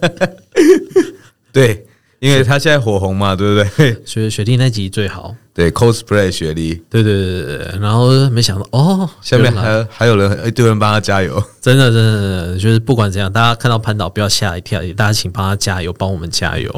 [1.51, 1.85] 对。
[2.23, 3.97] 因为他现在火红嘛，对不对？
[4.05, 7.79] 雪雪莉那集最好，对 cosplay 雪莉，对对对对对。
[7.81, 16.71] 然后没想到哦，下面还还有人一堆人帮他加油，真的真的真的，就是不管怎样，大家看到潘导不要吓一跳，大家请帮他加油，帮我们加油。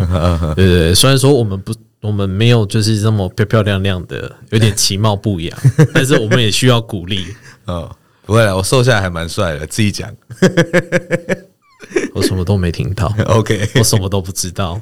[0.56, 5.56] 对对对，虽然说我们不，我们没有就是这么漂漂亮亮的，有点其貌不扬，
[5.94, 7.28] 但是我们也需要鼓励。
[7.66, 10.10] 哦，不会了，我瘦下来还蛮帅的，自己讲。
[12.16, 14.82] 我什么都没听到， OK，我什么都不知道。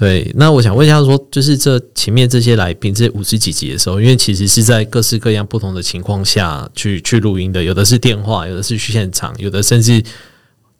[0.00, 10.02] 对，那我想问一下，说就是这前面这些来宾，这五十几集的时候，因为其实是在各式各样不同的情况下去去录音的，有的是电话，有的是去现场，有的甚至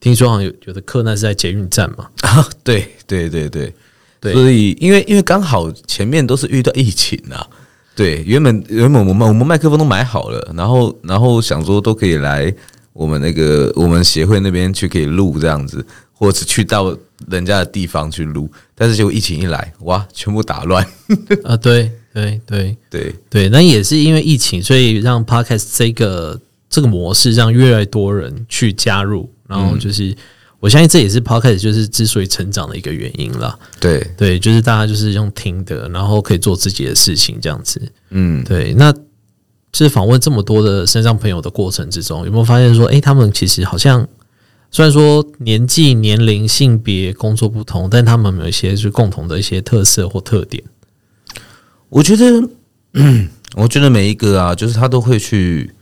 [0.01, 2.09] 听说好像有有的客难是在捷运站嘛。
[2.27, 3.75] 啊，对对对对
[4.23, 7.47] 对，所以因为因为刚好前面都是遇到疫情啊，
[7.95, 12.51] 对，原本原本我们我们麦克风都买好了，然后然后想说都可以来
[12.95, 15.85] 我们那个我们协会那边去可以录这样子。
[16.23, 16.95] 或者去到
[17.29, 20.87] 人家的地方去录，但是结果疫情一来，哇，全部打乱。
[21.45, 30.17] 啊，对对对对对，那也是因为疫情，所以让 Podcast 这个这个模式让越来越多人去加入，然后就是、嗯、
[30.61, 33.59] 我相信这也是 Podcast 就是之所以成长的一个原因了。
[33.79, 37.81] 对对，就是大家就是用听的，然后可以做自己的事情这样子。
[38.11, 38.73] 嗯，对。
[38.75, 44.09] 那就是访问这么多的身上朋友的过程之中，有没有发现说，哎，他们其实好像。
[44.73, 50.63] 虽然说年纪、年龄、性别、工作不同，但他们有一些是共同的一些特色或特点。
[51.89, 52.49] 我觉得，
[53.57, 55.73] 我觉得每一个啊，就是他都会去。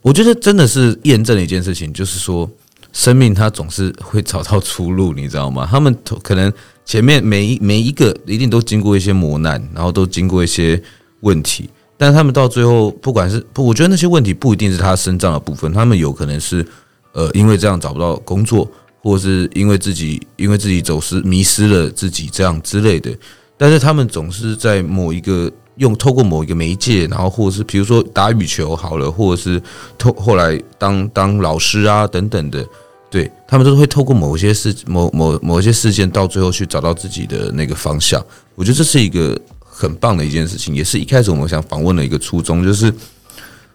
[0.00, 2.50] 我觉得真的是验证了一件事情，就是说，
[2.90, 5.68] 生命它总是会找到出路，你知道吗？
[5.70, 6.50] 他们可能
[6.86, 10.82] 前面每一每一个一定都经过一些磨难，然后都经过一些
[11.20, 16.66] 问题，但他们到最后，不管是不，我觉得那些问题不一定是他身上的部分，他们有可能是。
[17.12, 18.66] 呃，因为这样找不到工作，
[19.02, 23.14] 或者是因为自己因为自己走失迷失了自己这样之类的，
[23.58, 29.62] 但是他们总是在某一个用透过某一个媒介，然后或者是比如说打羽球好了，或者是
[29.98, 32.66] 透后来当当老师啊等等的，
[33.10, 38.24] 对，他们都会透过某些事某某某一些事件，到最后去找到自己的那个方向。
[38.54, 42.90] 我觉得这是一个很棒的一件事情，也是一开始我们想访问的一个初衷，就是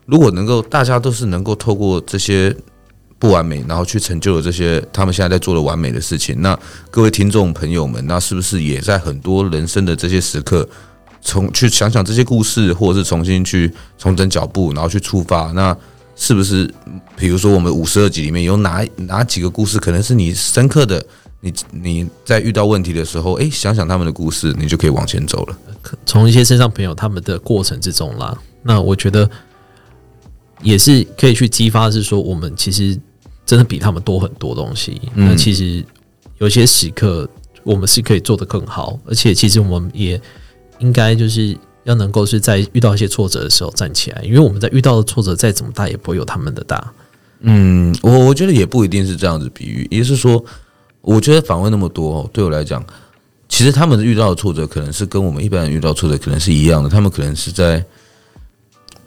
[0.05, 2.55] 如果能够大家都是能够透过这些。
[3.19, 6.39] 不完美，然后去成就了这些他们现在在做的完美的事情。
[6.41, 6.57] 那
[6.91, 10.67] 各位听众朋友们，那是不是也在很多人生的这些时刻，
[11.21, 15.51] 从去想想这些故事，或者是重新去重整脚步，然后去出发？
[15.53, 15.75] 那
[16.15, 16.71] 是不是，
[17.15, 21.03] 比如说我们五十二集里面有哪哪几个故事，可能是你深刻的？
[21.39, 25.57] 你你在遇到问题的时候，诶，想想他们的故事，你就可以往前走了。
[26.05, 29.29] 从一些身上朋友他们的过程之中啦，那我觉得
[30.61, 32.99] 也是可以去激发，是说我们其实。
[33.47, 35.01] 真的比他们多很多东西。
[35.15, 35.83] 那其实
[36.37, 37.27] 有些时刻，
[37.63, 40.21] 我们是可以做得更好，而且其实我们也
[40.79, 46.93] 应该就是要能够是在遇到一些挫折的时候站起来，因为我们在遇到的挫折再怎么大，也不会有他们的大。
[47.39, 50.43] 嗯，我我觉得也不一定是这样子比喻，也就是说，
[51.01, 52.85] 我觉得访问那么多，对我来讲，
[53.47, 57.83] 其实他们遇到的挫折可能是跟我们一般人遇到挫折可能是一样的，他们可能是在。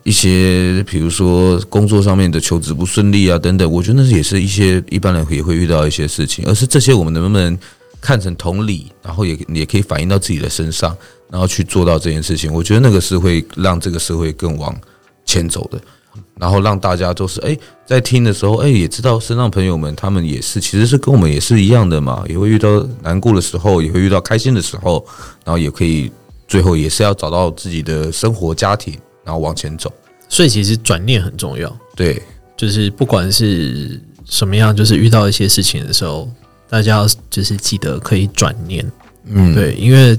[0.02, 7.58] 一些比如说工作上面的求职不顺利啊等等，我觉得那也是一些一般人也会遇到一些事情，而是这些我们能不能
[8.00, 10.96] 看成同理，然后也也可以反映到自己的身上，
[11.30, 12.52] 然后去做到这件事情。
[12.52, 14.74] 我觉得那个是会让这个社会更往
[15.26, 15.78] 前走的，
[16.36, 17.54] 然后让大家都是哎，
[17.86, 25.04] 在听的时候哎，也知道身上朋友们他们也是其实是跟我们也是一样的嘛，也会遇到难过的时候，也会遇到开心的时候，
[25.44, 26.10] 然后也可以
[26.48, 28.98] 最后也是要找到自己的生活家庭，
[29.30, 29.92] 然后往前走。
[30.28, 32.20] 所以其实转念很重要，对，
[32.56, 36.28] 就是不管是什么样，就是遇到一些事情的时候，
[36.68, 38.84] 大家要就是记得可以转念，
[39.26, 40.18] 嗯，对，因为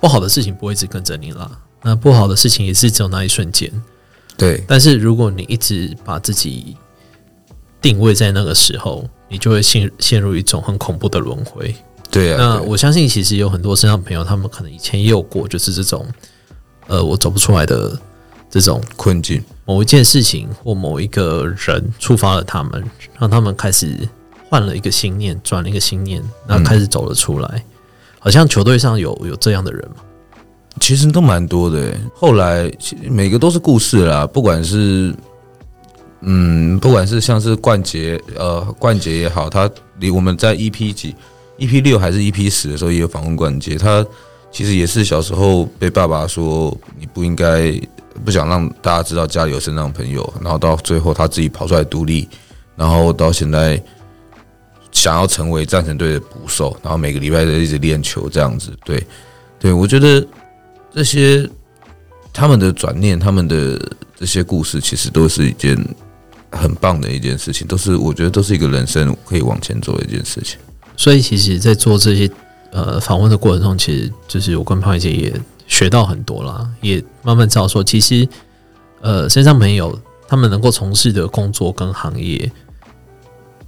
[0.00, 1.48] 不好的事情不会一直跟着你啦，
[1.82, 3.70] 那不好的事情也是只有那一瞬间，
[4.36, 4.64] 对。
[4.66, 6.76] 但是如果你一直把自己
[7.80, 11.72] 定位在那个时候，你就会陷陷入一种很恐怖的轮回。
[12.10, 16.06] 对啊，那我相信其实有很多身上朋友，他们可能以前也有过，就是这种，
[16.86, 17.98] 呃，我走不出来的。
[18.54, 22.84] 这种困境，某一件事情或某一个人触发了他们，
[23.18, 24.06] 让他们开始
[24.50, 27.64] 换了一个心念，转了一个心念，然后开始走了出来。
[28.18, 30.02] 好像球队上有有这样的人吗？
[30.80, 31.94] 其实都蛮多的。
[32.14, 32.70] 后来
[33.08, 35.14] 每个都是故事啦，不管是
[36.20, 41.16] 嗯，不管是像是冠杰，呃，冠杰也好，他离我们在 EP 几、
[41.56, 44.04] EP 六还是 EP 十的时候也有访问冠杰，他
[44.52, 47.80] 其实也是小时候被爸爸说你不应该。
[48.26, 52.28] 不想让大家知道家里有身障朋友，然后到最后他自己跑出来独立，
[52.76, 53.82] 然后到现在
[54.92, 58.70] 想要成为战神队的捕手，然后每个礼拜都一直练球这样子。
[58.84, 59.02] 对，
[59.58, 60.24] 对我觉得
[60.94, 61.48] 这些
[62.34, 63.80] 他们的转念，他们的
[64.14, 65.74] 这些故事，其实都是一件
[66.50, 70.58] 很棒的一件事情，都是我觉得都是一个人生可以往前走的一件事情。
[70.98, 72.30] 所以，其实，在做这些
[72.72, 75.32] 呃访问的过程中，其实就是我跟胖姐也。
[75.68, 78.28] 学到很多啦，也慢慢知道说，其实，
[79.00, 82.50] 呃，身上朋友他们能够从事的工作跟行业，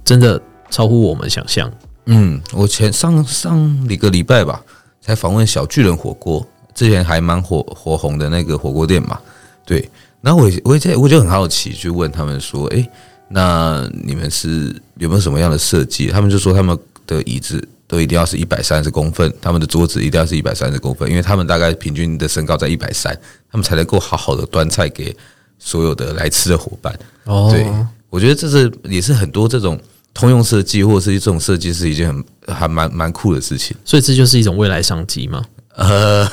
[0.03, 0.39] 真的
[0.69, 1.71] 超乎我们想象。
[2.05, 4.61] 嗯，我前上上一个礼拜吧，
[5.01, 9.19] 才访问小巨人火锅，之前还蛮火火红的那个火锅店嘛。
[9.65, 9.89] 对，
[10.21, 12.87] 然后我我在我就很好奇，去问他们说，哎，
[13.29, 16.09] 那你们是有没有什么样的设计？
[16.09, 17.67] 他们就说他们的椅子。
[17.87, 23.13] 都一定要是一百三十公分，他们的桌子一定要是一百三十公分，因为他们大概平均的身高在一百三，
[23.51, 25.15] 他们才能够好好的端菜给
[25.59, 26.97] 所有的来吃的伙伴。
[27.25, 27.65] 哦，对，
[28.09, 29.79] 我觉得这是也是很多这种
[30.13, 33.75] 通用设计或者是这种设计是一件很还蛮蛮酷的事情。
[33.85, 35.43] 所以这就是一种未来商机吗？
[35.75, 36.29] 呃。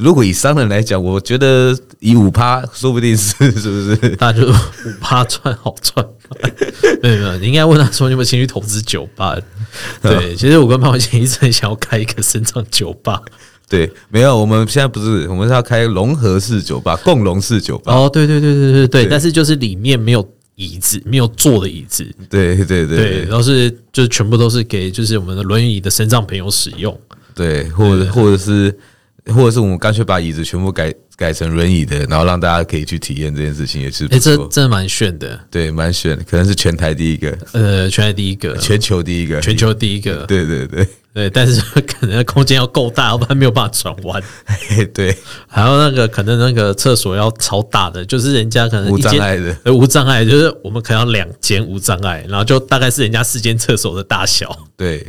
[0.00, 4.16] 如果以商人来讲，我觉得以五趴说不定是是不是？
[4.18, 4.54] 那就五
[5.00, 6.04] 趴赚好赚。
[7.02, 9.36] 没有没有，你应该问他说你有没有兴趣投资酒吧？
[10.00, 13.20] 对，其实我跟潘伟杰一直很想要开一个深藏酒吧。
[13.68, 17.94] 对，没有，我们现在不是，我们是要开融合式酒吧、 共融式酒吧。
[17.94, 22.04] 哦，对对对对对对，但是就是里面没有椅子，没有坐的椅子。
[22.28, 26.98] 对对对对，然后是就是全部都是给就是我们的轮椅的身障朋友使用。
[27.34, 28.74] 对，或者或者是。
[29.26, 40.86] 或者是我们干脆把椅子全部改改成轮椅的，然后让大家可以去体验这件事情，也是哎、欸，这真的蛮炫的，对，蛮炫的，可能是全台第一个，呃，全台第一个，全球第一个，全球第一个，对对对。
[41.12, 44.22] 对，但是可能空间要够大，要不然没有办法转弯，
[44.94, 45.12] 对，
[45.48, 55.04] 还有那个可能那个厕所要超大的，就是人家可能无障碍的，呃，无障碍，就是我们可能要两间无障碍，然后就大概是人家四间厕所的大小，对。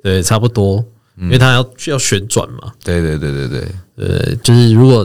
[0.00, 0.84] 对，差不多。
[1.20, 5.04] 因为它要需要旋转嘛，对对对对对，呃，就是如果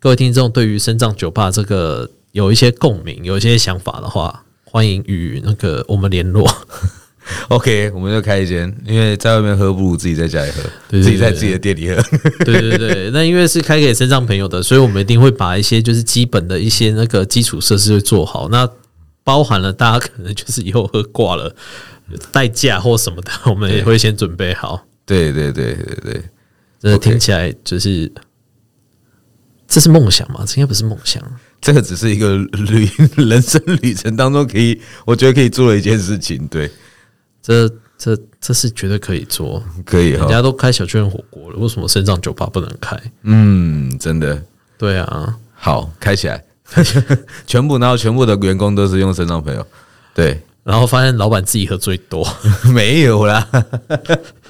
[0.00, 6.50] 各位听众对于深藏酒吧这个有一些共鸣，有一些想法的话，欢迎与那个我们联络。
[7.50, 12.02] OK，我们就开一间，因为在外面喝不如自己在家里喝，自己在自己的店里喝。
[12.44, 18.68] 对对对，那因为是开给身障朋友的，所以我们一定会把一些就是基本的一些那个基础设施会做好，那
[19.22, 21.54] 包含了大家可能就是以后喝挂了
[22.32, 24.84] 代驾或什么的，我们也会先准备好。
[25.04, 26.22] 对对对对对，
[26.80, 28.12] 这听起来就是，Okay.
[29.66, 30.44] 这是梦想吗？
[30.46, 31.22] 这应该不是梦想，
[31.60, 36.46] 这个只是一个旅人生旅程当中可以，我觉得可以做的一件事情。
[36.48, 36.70] 对，
[37.40, 40.10] 这这这是绝对可以做，可以。
[40.10, 42.96] 人家都开小巨人火锅了，为什么身障酒吧不能开？
[43.22, 44.42] 嗯，真的。
[44.78, 46.44] 对啊，好，开起来，
[47.46, 49.66] 全部然后全部的员工都是用身障朋友，
[50.14, 50.40] 对。
[50.64, 52.24] 然后发现老板自己喝最多，
[52.72, 53.48] 没有啦。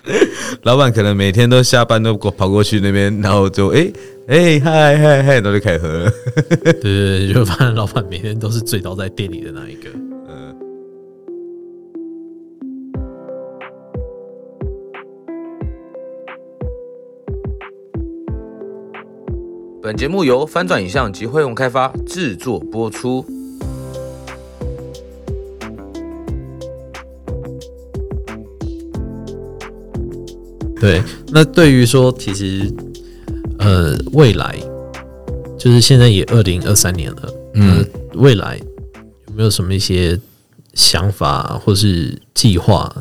[0.62, 3.92] 老板可能每天都下班都过跑过去那边，然后就哎
[4.26, 6.10] 哎嗨嗨嗨，然后就开始喝了。
[6.60, 9.88] 对 对对，就发现老板每天都是醉倒在店里的那一个。
[10.28, 10.54] 嗯。
[19.82, 23.24] 本节目由翻转影像及辉洪开发制作播出。
[30.82, 32.68] 对，那对于说，其实
[33.58, 34.58] 呃，未来
[35.56, 38.58] 就是现在也二零二三年了，嗯，未来
[39.28, 40.18] 有没有什么一些
[40.74, 42.92] 想法或是计划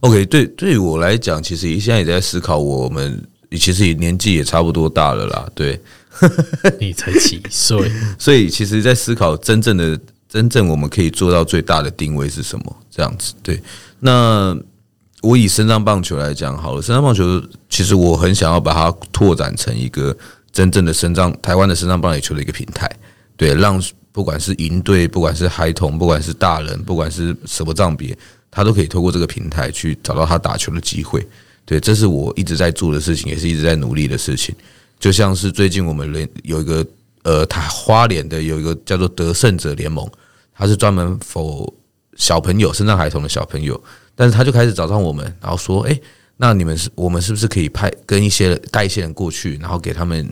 [0.00, 5.80] ？OK，对，对于我来讲，其实现在也在思考，我们其实也年纪也差不多大了啦，对，
[6.80, 7.88] 你才几岁，
[8.18, 9.98] 所以其实，在思考真正的。
[10.28, 12.76] 真正我们可以做到最大的定位是什么？
[12.90, 13.62] 这样子，对。
[14.00, 14.54] 那
[15.26, 20.16] 我以身障棒球来讲好了，身障棒球其实我很想要把它拓展成一个
[20.52, 22.90] 真正的身障台湾的身障棒球的一个平台，
[23.36, 28.16] 对，让不管是营队，不管是孩童，不管是大人，不管是什么障别，
[28.50, 31.26] 他都可以透过这个平台去找到他打球的机会。
[31.64, 34.54] 对，这是我一直在做的事情，也是一直在努力的事情。
[34.98, 36.86] 就像是最近我们联有一个。
[37.22, 40.08] 呃，他花莲的有一个叫做得胜者联盟，
[40.54, 41.74] 他是专门否
[42.16, 43.82] 小朋友、身障孩童的小朋友，
[44.16, 46.02] 但是他就开始找上我们，然后说，诶，
[46.38, 50.28] 那你们是，我们是不是可以派跟一些带一些人过去，然后给他们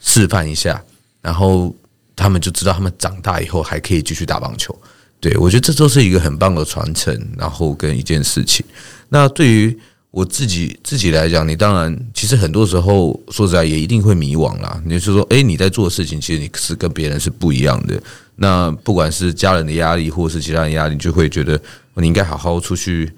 [0.00, 0.82] 示范一下，
[1.20, 1.74] 然后
[2.14, 4.76] 他们就知道他们长大以后还可以继续打棒球。
[5.20, 8.66] 对，我觉得这都是一个很棒的传承，然后跟一件事情。
[9.08, 9.78] 那对于
[10.10, 14.82] 我自己自己来讲，你当然其实很多时候说实在也一定会迷惘啦。
[14.84, 18.02] 你是说，诶，你在做的事情，其实你是跟别人是不一样的。
[18.34, 21.58] 那不管是家人的压力，或是其他人压力，就会觉得
[21.94, 23.10] 你应该好好出去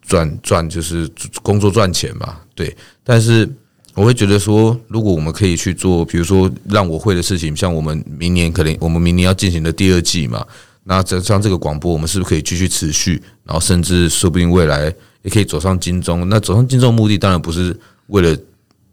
[0.00, 1.08] 赚赚，就是
[1.42, 2.38] 工作赚钱嘛。
[2.54, 2.76] 对。
[3.02, 3.48] 但是
[3.94, 10.46] 我会觉得说，如果我们可以去做，比如说让我会的事情，像我们明年可能我们明年要进行的第二季嘛，
[10.84, 13.22] 那这像这个广播，我们是不是可以继续持续？
[13.44, 14.94] 然后甚至说不定未来。
[15.24, 18.36] 也可以走上金钟，那走上金钟目的当然不是为了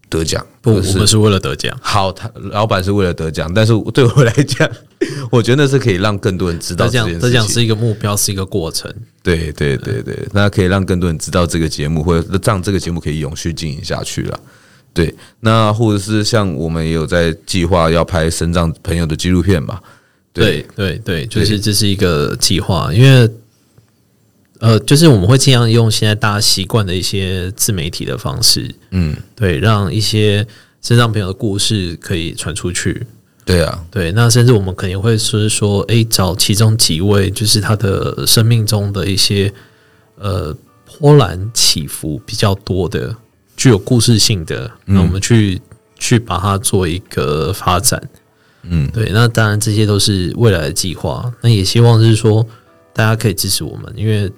[0.09, 1.77] 得奖，不，我们是为了得奖。
[1.81, 4.69] 好，他老板是为了得奖，但是对我来讲，
[5.31, 7.19] 我觉得那是可以让更多人知道这件事情。
[7.19, 8.93] 得奖是一个目标，是一个过程。
[9.21, 14.39] 对对对对，那可以让更多人知道这个节目，或者让这个节目可以永续经营下去了。
[14.93, 19.79] 对，那或者是像我们也有在计划要拍身障朋友的纪录片嘛？
[20.33, 23.29] 对对对，就是这是一个计划，因为。
[24.59, 30.45] 呃，就是我们会尽量用现在大家习惯的一些自媒体的方式，嗯，对，让一些
[30.81, 33.07] 身上朋友的故事可以传出去。
[33.45, 39.51] 对啊，对，那甚至我们肯定会说说，诶，找其中几位，就是他的生命中的一些
[40.17, 40.53] 呃
[40.99, 43.15] 波澜起伏比较多的、
[43.55, 47.99] 具有故事性的，那我们去、嗯、去把它做一个发展。
[48.63, 52.45] 嗯，对，那当然这些都是未来的计划，那也希望就是说
[52.93, 54.29] 大家可以支持我们，因为。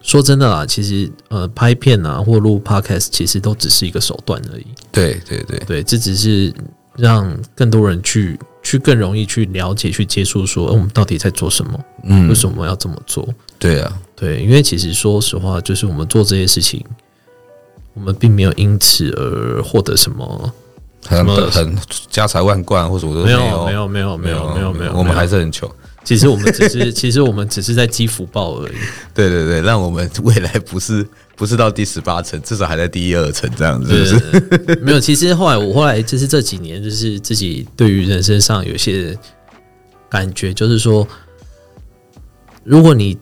[0.00, 4.66] 说真的啦，其实呃，拍片啊或录 podcast 其实都只是一个手段而已。
[4.90, 6.52] 对对对对，这只是
[6.96, 11.84] 让更多人去去更容易去了解、去接触，说我们到底在做什么？
[12.04, 13.28] 嗯，为什么要这么做？
[13.58, 16.84] 对啊，对，因为其实说实话，就是我们做这些事情，
[17.92, 20.52] 我们并没有因此而获得什么
[21.04, 21.76] 很很
[22.10, 25.70] 家财万贯，或者说没有没有没有没有没有没有没有，我们还是很穷。
[26.08, 28.72] 其实我们只是， 其实我们只是在积福报而已。
[29.12, 31.06] 对对对，让我们未来不是
[31.36, 34.06] 不是到第十八层，至少还在第一二层这样子。
[34.06, 34.80] 是不是？
[34.80, 39.14] 没有，其实后来我后来就是这几年，就是自己对于人生上有些
[40.08, 41.06] 感觉，就是说，
[42.64, 43.18] 如果你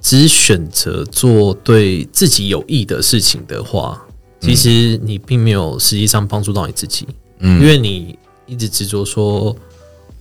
[0.00, 4.02] 只选择做对自己有益的事情的话，
[4.40, 7.06] 其实你并没有实际上帮助到你自己。
[7.40, 9.54] 嗯，因为你一直执着说。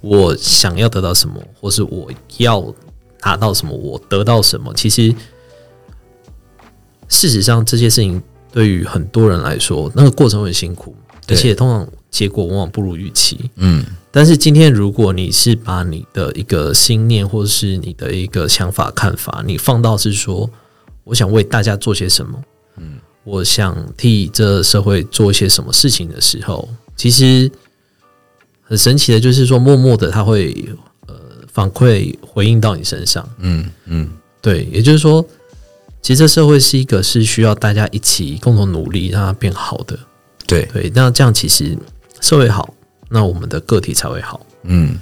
[0.01, 2.73] 我想要得到什么，或是我要
[3.21, 4.73] 拿到什么，我得到什么？
[4.73, 5.13] 其实，
[7.09, 8.21] 事实上，这些事情
[8.51, 10.95] 对于很多人来说，那个过程很辛苦，
[11.27, 13.51] 而且通常结果往往不如预期。
[13.55, 20.49] 嗯，但是今天，如果你是把你的一个心念，或是你的一个想法、看法，你放到是说，
[21.03, 22.41] 我想为大家做些什么，
[22.77, 27.51] 嗯，我想替这社会做一些什么事情的时候，其实。
[28.69, 30.55] 很神奇的，就是说，默默的，他会
[31.07, 31.15] 呃
[31.51, 33.27] 反馈回应到你身上。
[33.39, 34.07] 嗯嗯，
[34.43, 35.25] 对，也就是说，
[36.03, 39.97] 其实这社会是一个是需要大家一起共同努力让它变好的。
[40.45, 41.75] 对对，那这样其实
[42.21, 42.71] 社会好，
[43.09, 44.45] 那我们的个体才会好。
[44.65, 44.99] 嗯，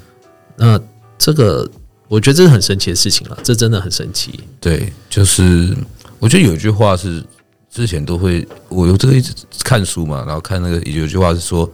[0.56, 0.80] 那
[1.18, 1.70] 这个
[2.08, 4.40] 我觉得这是很神奇的事情了，这真的很神奇。
[4.62, 5.76] 对，就是
[6.20, 7.22] 我觉得有一句话是
[7.70, 9.34] 之前都会，我有这个一直
[9.66, 11.70] 看书嘛，然后看那个有一句话是说。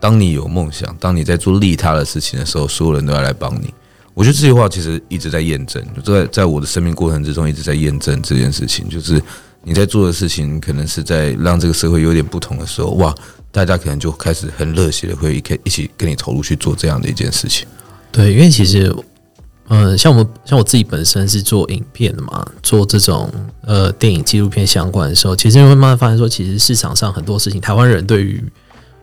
[0.00, 3.72] 当你有梦想，当你在做利他的事情的时候，所有人都要来帮你。
[4.14, 8.88] 我觉得这句话其实一直在验证，就在在我的生命过程之中一直在验证这件事情。
[8.88, 9.22] 就是
[9.62, 13.14] 你在做的事情，可能是在让这个社会有点不同的时候，哇，
[13.52, 17.68] 大家可能就开始很热血的会一一起跟你投入去做这样的一件事情。
[18.10, 18.94] 对，因为其实
[19.68, 23.32] 嗯，像我们像我自己本身是做影片的嘛，做这种
[23.62, 28.42] 呃电影纪录片相关的时候，其实你会慢慢发现说，其实市场上很多事情，台湾人对于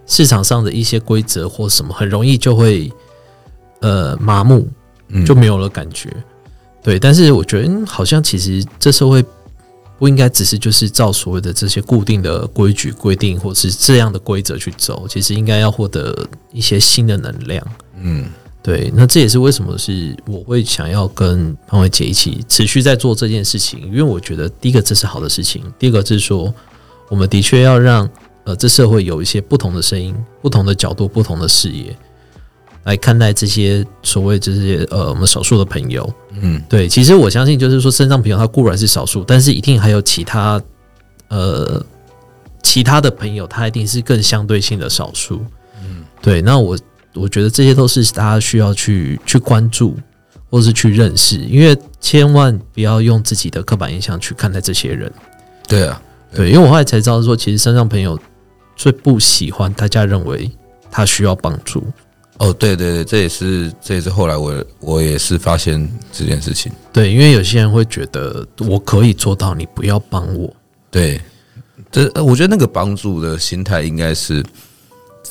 [0.07, 2.89] 市场上的一些规则或什么，很容易就会
[3.81, 4.65] 呃麻木，
[5.25, 6.09] 就没有了感觉。
[6.15, 6.23] 嗯、
[6.81, 9.23] 对，但是我觉得、嗯、好像其实这社会
[9.99, 17.67] 不应该只是就是照所谓的这些固定的规矩规定，或是这样的规则去走，其实应该要获得一些新的能量。
[17.99, 18.29] 嗯，
[18.63, 26.53] 对，那这也是为什么是我会想要跟潘玮杰一起持续在做这件事情，因为我觉得第一个这是好的事情，第二个就是说
[27.09, 28.09] 我们的确要让。
[28.47, 31.93] 呃，这社会有一些不同的声音、不同的角度、不同的视野
[32.85, 36.09] 来看待这些所谓这些呃我们少数的朋友。
[36.31, 40.61] 嗯，对，其实我相信就是说，身上朋友他固然是少数，但是一定还有其他
[41.27, 41.85] 呃
[42.63, 45.41] 其他的朋友，他一定是更相对性的少数。
[45.83, 46.79] 嗯，对，那我
[47.15, 49.97] 我觉得这些都是大家需要去去关注
[50.49, 55.11] 或是去认识，因为千万不要用自己的刻板印象去看待这些人。
[55.67, 56.01] 对啊，
[56.33, 58.17] 对，因为我后来才知道说，其实身上朋友。
[58.77, 60.49] 最不喜欢大家认为
[60.89, 61.83] 他需要帮助。
[62.37, 66.71] 哦，对对对，这也是这也是后来我我也是发现这件事情。
[66.93, 70.55] 对，因为有些人会觉得我可以做到，你不要帮我。
[70.91, 71.19] 对，
[71.91, 74.45] 这我觉得那个帮助的心态应该是，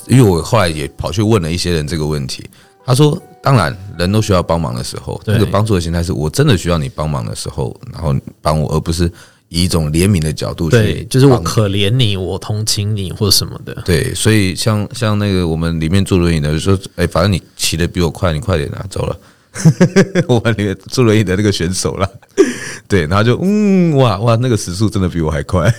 [0.07, 2.45] 因为我后来也跑去问了一些人这个问题。
[2.85, 9.09] 他说：“当然，人都需要帮忙的时候，那个帮助的心态是我真的需要你帮忙的时候，然后帮我，而不是。”
[9.49, 13.81] 以一种怜悯的角度去，对，就是我可怜你，我同情你，或者什么的。
[13.85, 19.17] 对，所以像像那个我们里面坐轮椅的，就说，哎，反正你骑的比我快，你快点拿走了。
[20.27, 22.07] 我们里面坐轮椅的那个选手了，
[22.87, 25.73] 对，然后就嗯，哇哇，那个时速真的比我还快。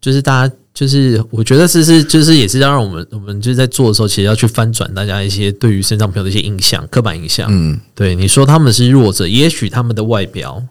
[0.00, 7.48] 就是大家，就是我觉得是是，就是也是要让我们我们就是在做的时候，其实要去翻转大家一些对于身障朋友的一些印象、刻板印象。
[7.50, 10.62] 嗯，对，你说他们是弱者，也许他们的外表。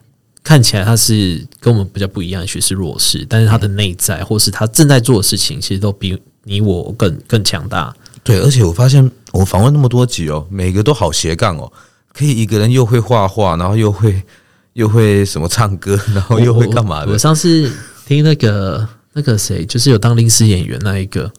[0.45, 7.93] 看起来他是跟我们比较不一样，也许是弱势，但是他的内在或是他正在做的事情，其实都比你我更更强大。
[8.23, 11.73] 对，而且我发现我访问那么多集哦，每个都好斜杠哦，
[12.13, 14.21] 可以一个人又会画画，然后又会
[14.73, 17.07] 又会什么唱歌，然后又会干嘛的？
[17.07, 17.71] 我，我上次
[18.05, 21.31] 听那个那个谁，就是有当临时演员那一个。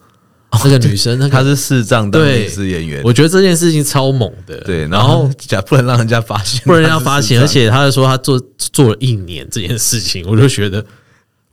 [0.63, 3.01] 那个女生，那个、她是视障的临时演员。
[3.03, 4.57] 我觉得这件事情超猛的。
[4.61, 7.39] 对，然后假不能让人家发现，不能让人家发现。
[7.41, 10.83] 而且他就说他做做了一年这件事情，我就觉得，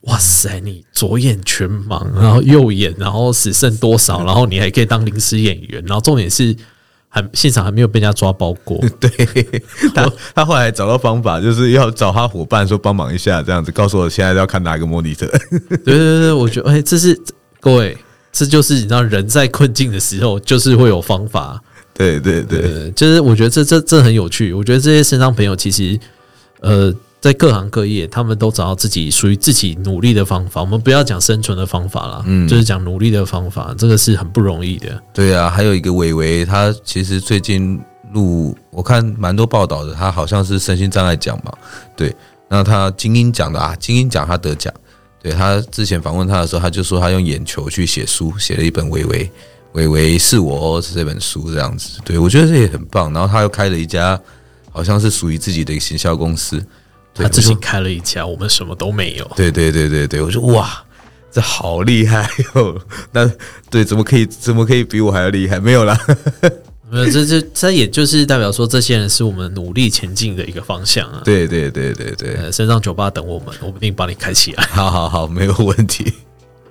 [0.03, 6.55] 哇塞，你左眼全盲，然后右眼，然后只剩多少， 然后你还可以当临时演员，然后重点是
[7.09, 8.83] 还现场还没有被人家抓包过。
[9.01, 9.11] 对，
[9.93, 15.27] 他他后来找到方法，就是要找他伙伴说帮忙一下，这样子告诉我现在要看哪个模拟者。
[15.85, 17.21] 对对对，我觉得哎，这是
[17.61, 17.99] 各位。
[18.35, 21.63] 这就是你知道，人在困境的时候，就是会有方法。
[21.95, 24.53] 对对对，就是我觉得这这这很有趣。
[24.53, 25.97] 我觉得这些身上朋友其实，
[26.61, 30.61] 呃，在各行各业，他们都找到自己属于自己努力的方法。
[30.61, 35.01] 我们不要讲生存的方法啦，嗯，就是讲努力的方法，这个是很不容易的。
[35.13, 37.81] 对啊，还有一个伟伟，他其实最近
[38.13, 41.53] 录，我看蛮多报道的，他好像是身心障碍奖嘛。
[41.97, 42.13] 对，
[42.49, 44.75] 那他精英奖的啊，精英奖他得奖。
[45.25, 49.31] 对，他之前访问他的时候，他就说他用眼球去写书，写了一本《微微
[49.73, 51.99] 微微是我》是这本书这样子。
[52.05, 53.11] 对，我觉得这也很棒。
[53.11, 54.21] 然后他又开了一家，
[54.71, 56.63] 好像是属于自己的一个行销公司。
[57.15, 59.25] 他自己开了一家，我们什么都没有。
[59.35, 60.85] 对对对对对，我说哇，
[61.33, 62.79] 这好厉害哟！
[63.11, 63.27] 那
[63.71, 65.59] 对，怎么可以怎么可以比我还要厉害？
[65.59, 65.99] 没有啦。
[66.95, 71.23] 没有，这这这也就是代表说，这些人是我们努力前进的一个方向啊！
[71.25, 74.65] 对对对对对，身上酒吧等我们，我们一定帮你开起来。
[74.71, 76.13] 好好好，没有问题。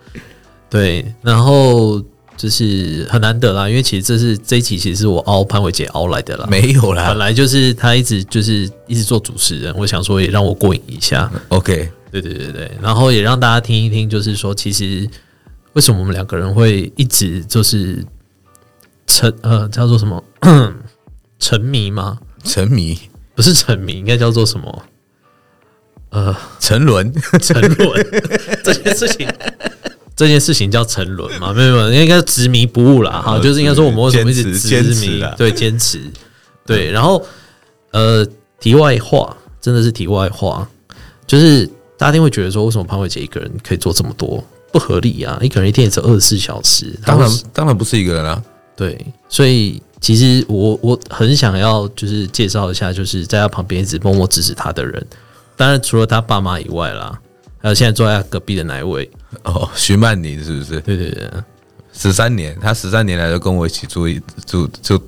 [0.72, 2.02] 对，然后
[2.38, 6.48] 就是很难得啦，因为其实这是这一期，其实是我凹潘玮杰凹来的啦。
[6.50, 11.30] 没有啦，本来就是他一直就是一直做主持人，我想说也让我过瘾一下。
[11.50, 15.06] OK，对对对对，然后也让大家听一听，就是说其实
[15.74, 18.02] 为什么我们两个人会一直就是。
[19.08, 20.24] 沉呃，叫做什么？
[21.40, 22.20] 沉迷吗？
[22.44, 22.98] 沉迷
[23.36, 24.84] 不是沉迷，应该叫做什么？
[26.10, 28.08] 呃，沉沦，沉沦
[28.64, 29.28] 这件事情，
[30.16, 31.52] 这件事情叫沉沦嘛？
[31.54, 33.22] 没有没有，应该执迷不悟啦。
[33.22, 35.24] 哈，就是应该说我们为什么一直执迷？
[35.38, 36.00] 对，坚持。
[36.66, 37.26] 对，然后
[37.92, 38.26] 呃，
[38.60, 40.68] 题外话，真的是题外话，
[41.26, 41.66] 就是
[41.98, 44.44] 大家一定会觉得说，为什么潘玮杰一个人可以做这么多？
[44.72, 45.38] 不合理啊！
[45.42, 48.42] 一个人一天也只二十四小时，当然当然不是一个人啊。
[48.76, 55.06] 对，所以其实我我很想要就是介绍一下，就是在他旁边一直默默支持他的人。
[55.56, 57.20] 当然除了他爸妈以外啦，
[57.60, 59.10] 还有现在坐在他隔壁的那一位
[59.44, 60.82] 哦，徐曼妮是不是？
[60.82, 61.30] 对对对，
[61.94, 65.00] 十三年，他十三年来都跟我一起住一住住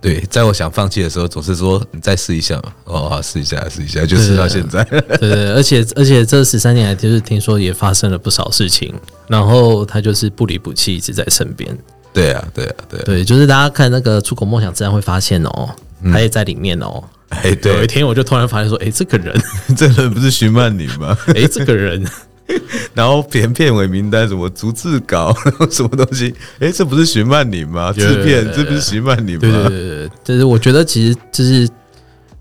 [0.00, 2.72] 对，在我想放弃的时候，总是说你再试一下嘛。
[2.84, 4.84] 哦，好，试一下，试一下，就试到现在。
[4.84, 8.94] 对对，对，对， 而且而且这十三年来，就是听说也发生了不少事情，
[9.26, 11.76] 然后他就是不离不弃，一直在身边。
[12.12, 15.70] 对啊，对啊，对啊，对，就是大家看那个出口梦想，自然会发现哦，
[16.12, 17.02] 他也在里面哦。
[17.28, 19.34] 哎，对，有一天我就突然发现说，哎，这个人，
[19.76, 21.16] 这个人不是徐曼宁吗？
[21.34, 22.04] 哎，这个人。
[22.94, 26.34] 然后片片尾名单什么逐字稿，然后什么东西？
[26.58, 27.92] 哎，这不是徐曼宁吗？
[27.92, 29.40] 制片，这不是徐曼宁吗？
[29.40, 31.68] 对对对对，就是我觉得其实就是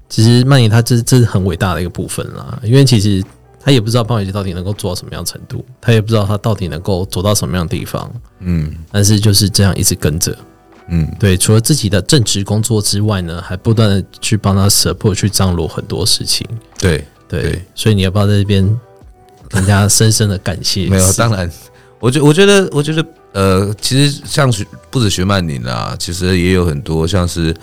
[0.07, 3.22] 其实曼宁他这这是很伟大的一个部分啦，因为其实
[3.68, 8.09] 他也不知道潘玮杰到底能够做到什么样程度，他也不知道他到底能够走到什么样的地方，
[8.39, 10.34] 嗯，但是就是这样一直跟着，
[10.88, 16.47] 嗯，对，除了自己的正职工作之外呢，还不断的去帮他 support 去张罗很多事情，
[16.80, 18.80] 对对，对，所以你要不要在这边？
[19.49, 20.88] 更加深深的感谢。
[20.91, 21.51] 没有，当然，
[21.99, 24.49] 我觉我觉得，我觉得，呃，其实像
[24.89, 27.53] 不止徐曼宁啦，其实也有很多，像是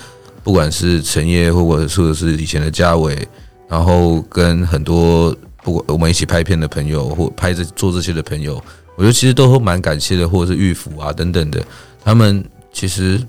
[0.43, 3.27] 不管是陈烨，或者说是以前的嘉伟，
[3.69, 5.35] 然后跟很多
[5.65, 8.63] 不管我们一起拍片的朋友，或拍这做这些的朋友，
[8.95, 11.61] 我觉得其实都蛮感谢的，或者是玉福啊等等的，
[12.05, 13.21] 他们其实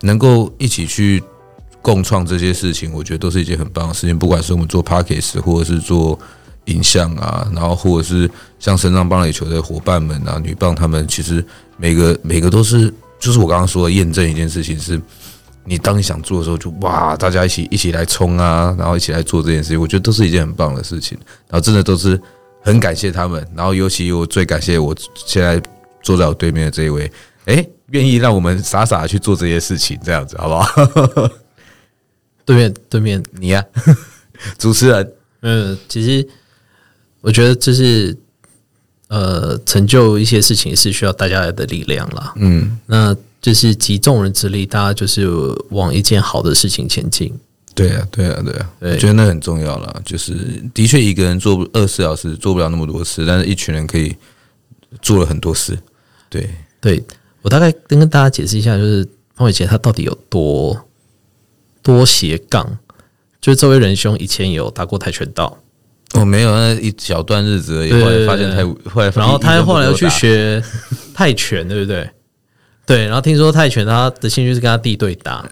[0.00, 1.22] 能够一起去
[1.80, 4.18] 共创这些事情，我觉得都是一件很棒的事情。
[4.18, 6.18] 不管是我们做 Podcast 或者是做。
[6.68, 11.44] 影像啊，然后或者是像身障棒垒球的伙伴们啊，女棒他们其实
[11.76, 14.98] 每个每个都是，就是我刚刚说的验证一件事情是，
[15.64, 21.18] 你当你想做的时候就，就哇，大家一起一起来冲啊，然后一起来做这件事情，我觉得都是一件很棒的事情。
[21.48, 22.20] 然后真的都是
[22.62, 25.60] 很感谢他们，然后尤其我最感谢我现在
[26.02, 27.10] 坐在我对面的这一位，
[27.46, 31.30] 诶，愿意让我们傻傻的去做这些事情，这样子好不好？
[32.44, 33.96] 对面对面你呀、啊，
[34.58, 35.12] 主持人，
[35.42, 36.26] 嗯，其实。
[37.26, 38.14] 我觉得这是，
[39.08, 42.34] 呃，成就一些事情是需要大家的力量啦。
[42.36, 45.28] 嗯，那就是集众人之力，大家就是
[45.68, 47.30] 往一件好的事情前进。
[47.74, 50.00] 对啊，对啊，对啊，对，我觉得那很重要啦。
[50.02, 54.16] 就是的确一个人做二十四小时做不了那么多事，但是一群人可以
[55.02, 55.78] 做了很多事。
[56.30, 56.48] 对，
[56.80, 57.04] 对
[57.42, 60.74] 我大概跟跟大家解释一下，就是潘伟杰他到底有多
[61.82, 62.66] 多斜杠。
[63.42, 65.58] 就是这位仁兄以前有打过跆拳道。
[66.14, 70.64] 我没有那一小段日子而已，后来发现太，后来然后他后来又去学
[71.12, 72.08] 泰拳，对不对？
[72.86, 75.48] 对，然后听说泰拳他的兴趣是跟他弟对打，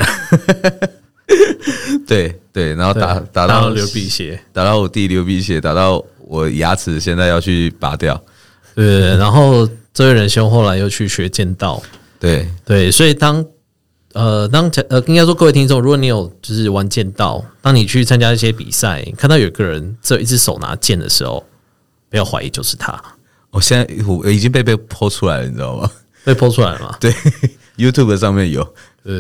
[2.07, 8.23] 对对，然后打打到流鼻血，打到我弟流鼻血，打到我牙齿现在要去拔掉，
[8.75, 11.83] 对，然后这位仁兄后来又去学剑道，
[12.21, 13.45] 对对，所以当。
[14.15, 21.43] 呃，当呃，应该说各位听众，如果你有就是玩剑道，当你去参加一些比赛，看到有个人只有一只手拿剑的时候，
[22.11, 23.03] 不要怀疑就是他。
[23.49, 25.91] 我现在我已经被被剖出来了，你知道吗？
[26.25, 26.97] 被剖出来了吗？
[27.01, 27.15] 对
[27.77, 28.75] ，YouTube 上面有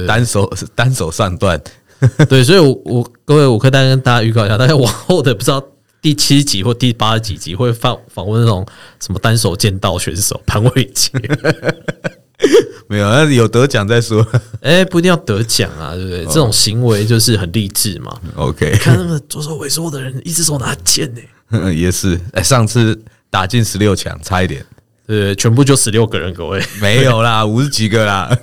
[0.06, 1.60] 单手单手上段。
[2.28, 5.62] 对，所以我，我我各位，我可以大概跟大家预告一下，大概往后的不知道
[6.00, 8.66] 第七集或第八几集会访访问那种
[9.00, 11.12] 什么单手剑道选手潘伟杰。
[12.88, 14.20] 没有，那有得奖再说。
[14.60, 16.24] 哎、欸，不一定要得奖啊，对不对？
[16.24, 18.20] 哦、这种行为就是很励志嘛。
[18.34, 21.08] OK，看那个左手萎缩的人，一只手拿剑
[21.50, 22.20] 呢，也是。
[22.32, 23.00] 哎，上次
[23.30, 24.66] 打进十六强，差一点。
[25.12, 28.34] 对，全部就十六个人，各位没有啦，五十几个啦，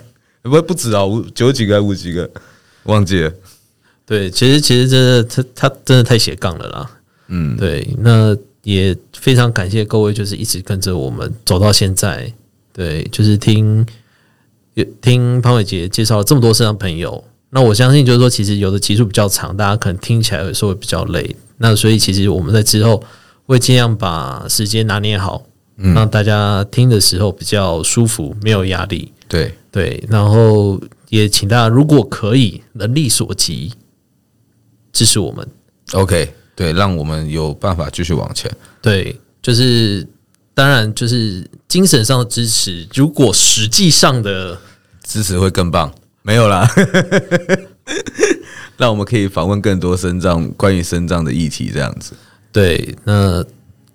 [0.44, 2.30] 不不止哦，五九几个，五十几个，
[2.84, 3.34] 忘记了。
[4.06, 6.92] 对，其实其实真的他他真的太斜杠了啦。
[7.30, 12.32] 嗯，对，那也非常感谢各位，就是一直跟着我们走到现在。
[12.72, 13.84] 对，就是听
[15.02, 21.36] 听潘伟杰介绍了这么多身障朋友，那我相信就是说，其实有的集数比较长，大家可能听起来有时候会比较累。
[21.58, 23.04] 那所以其实我们在之后
[23.48, 25.44] 会尽量把时间拿捏好，
[25.80, 29.12] 嗯，让大家听的时候比较舒服，没有压力。
[29.28, 33.74] 对对，然后也请大家如果可以能力所及
[34.94, 35.48] 支持我们。
[35.94, 38.52] OK，对，让我们有办法继续往前。
[38.82, 40.08] 对，就是。
[40.52, 42.86] 当然，就是精神上的支持。
[42.94, 44.60] 如果实际上的
[45.02, 45.90] 支持会更棒，
[46.22, 46.70] 没有啦。
[48.76, 52.12] 让我们可以访问更多身障关于身障的议题，这样子。
[52.52, 53.42] 对，那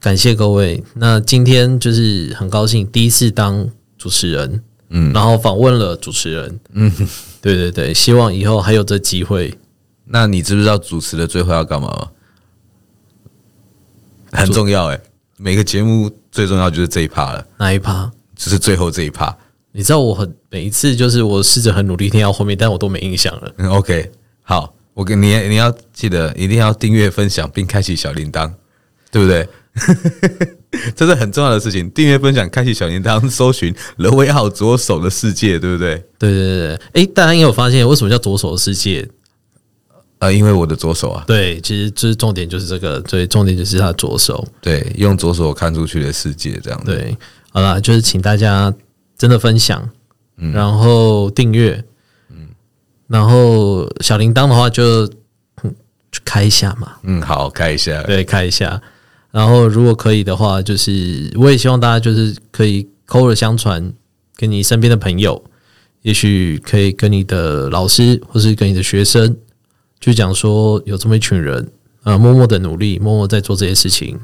[0.04, 0.84] 感谢各位。
[0.92, 6.92] 那今天就是很高兴第一次当主持人，嗯，然后访问了主持人，嗯，
[7.40, 9.58] 对对对，希望以后还有这机会。
[10.04, 12.10] 那你知不知道主持的最后要干嘛吗？
[14.32, 15.02] 很重要哎、欸，
[15.38, 16.10] 每个节目。
[16.30, 18.10] 最重要就是这一趴了，哪一趴？
[18.34, 19.34] 就是最后这一趴。
[19.70, 23.54] 你知道我很每一次就是我试着很努力听到后面，但我都没印象了。
[23.56, 24.10] 嗯， OK，
[24.42, 28.52] 好，我跟你你要记得一定要订阅、分享并开启小铃铛，
[29.12, 29.48] 对不对？
[30.94, 31.90] 这是很重要的事情。
[31.90, 35.96] 订阅、分享、开启小铃铛，搜寻“罗威浩左手的世界”，对不对？
[36.18, 37.02] 对对对对。
[37.02, 39.08] 哎，大家应该有发现，为什么叫左手的世界？
[40.20, 41.24] 啊，因为我的左手啊。
[41.26, 44.46] 对，其实就是重点就是这个，对，重点就是他的左手。
[44.60, 46.94] 对，用左手看出去的世界，这样子。
[46.94, 47.16] 对，
[47.50, 48.72] 好啦，就是请大家
[49.18, 49.88] 真的分享，
[50.38, 51.84] 嗯、然后订阅，
[52.30, 52.48] 嗯，
[53.08, 55.14] 然后小铃铛的话就就
[56.24, 56.92] 开一下嘛。
[57.02, 58.02] 嗯，好，开一下。
[58.04, 58.80] 对，开一下。
[59.34, 63.92] 然后如果可以的话，就是我也希望大家就是可以口耳相传，
[64.36, 65.42] 跟你身边的朋友，
[66.02, 69.36] 也许可以跟你的老师或是跟你的学生。
[69.98, 71.68] 就讲说有这么一群人
[72.04, 74.20] 啊，默默的努力，默默在做这些事情，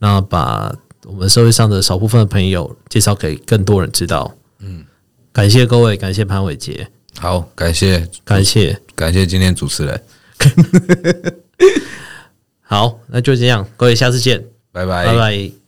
[0.00, 0.74] 那把
[1.06, 4.34] 我们社会上的少部分的朋友介绍给更多人知道。
[4.58, 4.84] 嗯，
[5.32, 6.88] 感谢各位，感谢潘伟杰，
[7.20, 10.02] 好，感谢，感谢，感谢今天主持人。
[12.70, 15.67] 好，那就这样，各位下次见，拜拜，拜拜。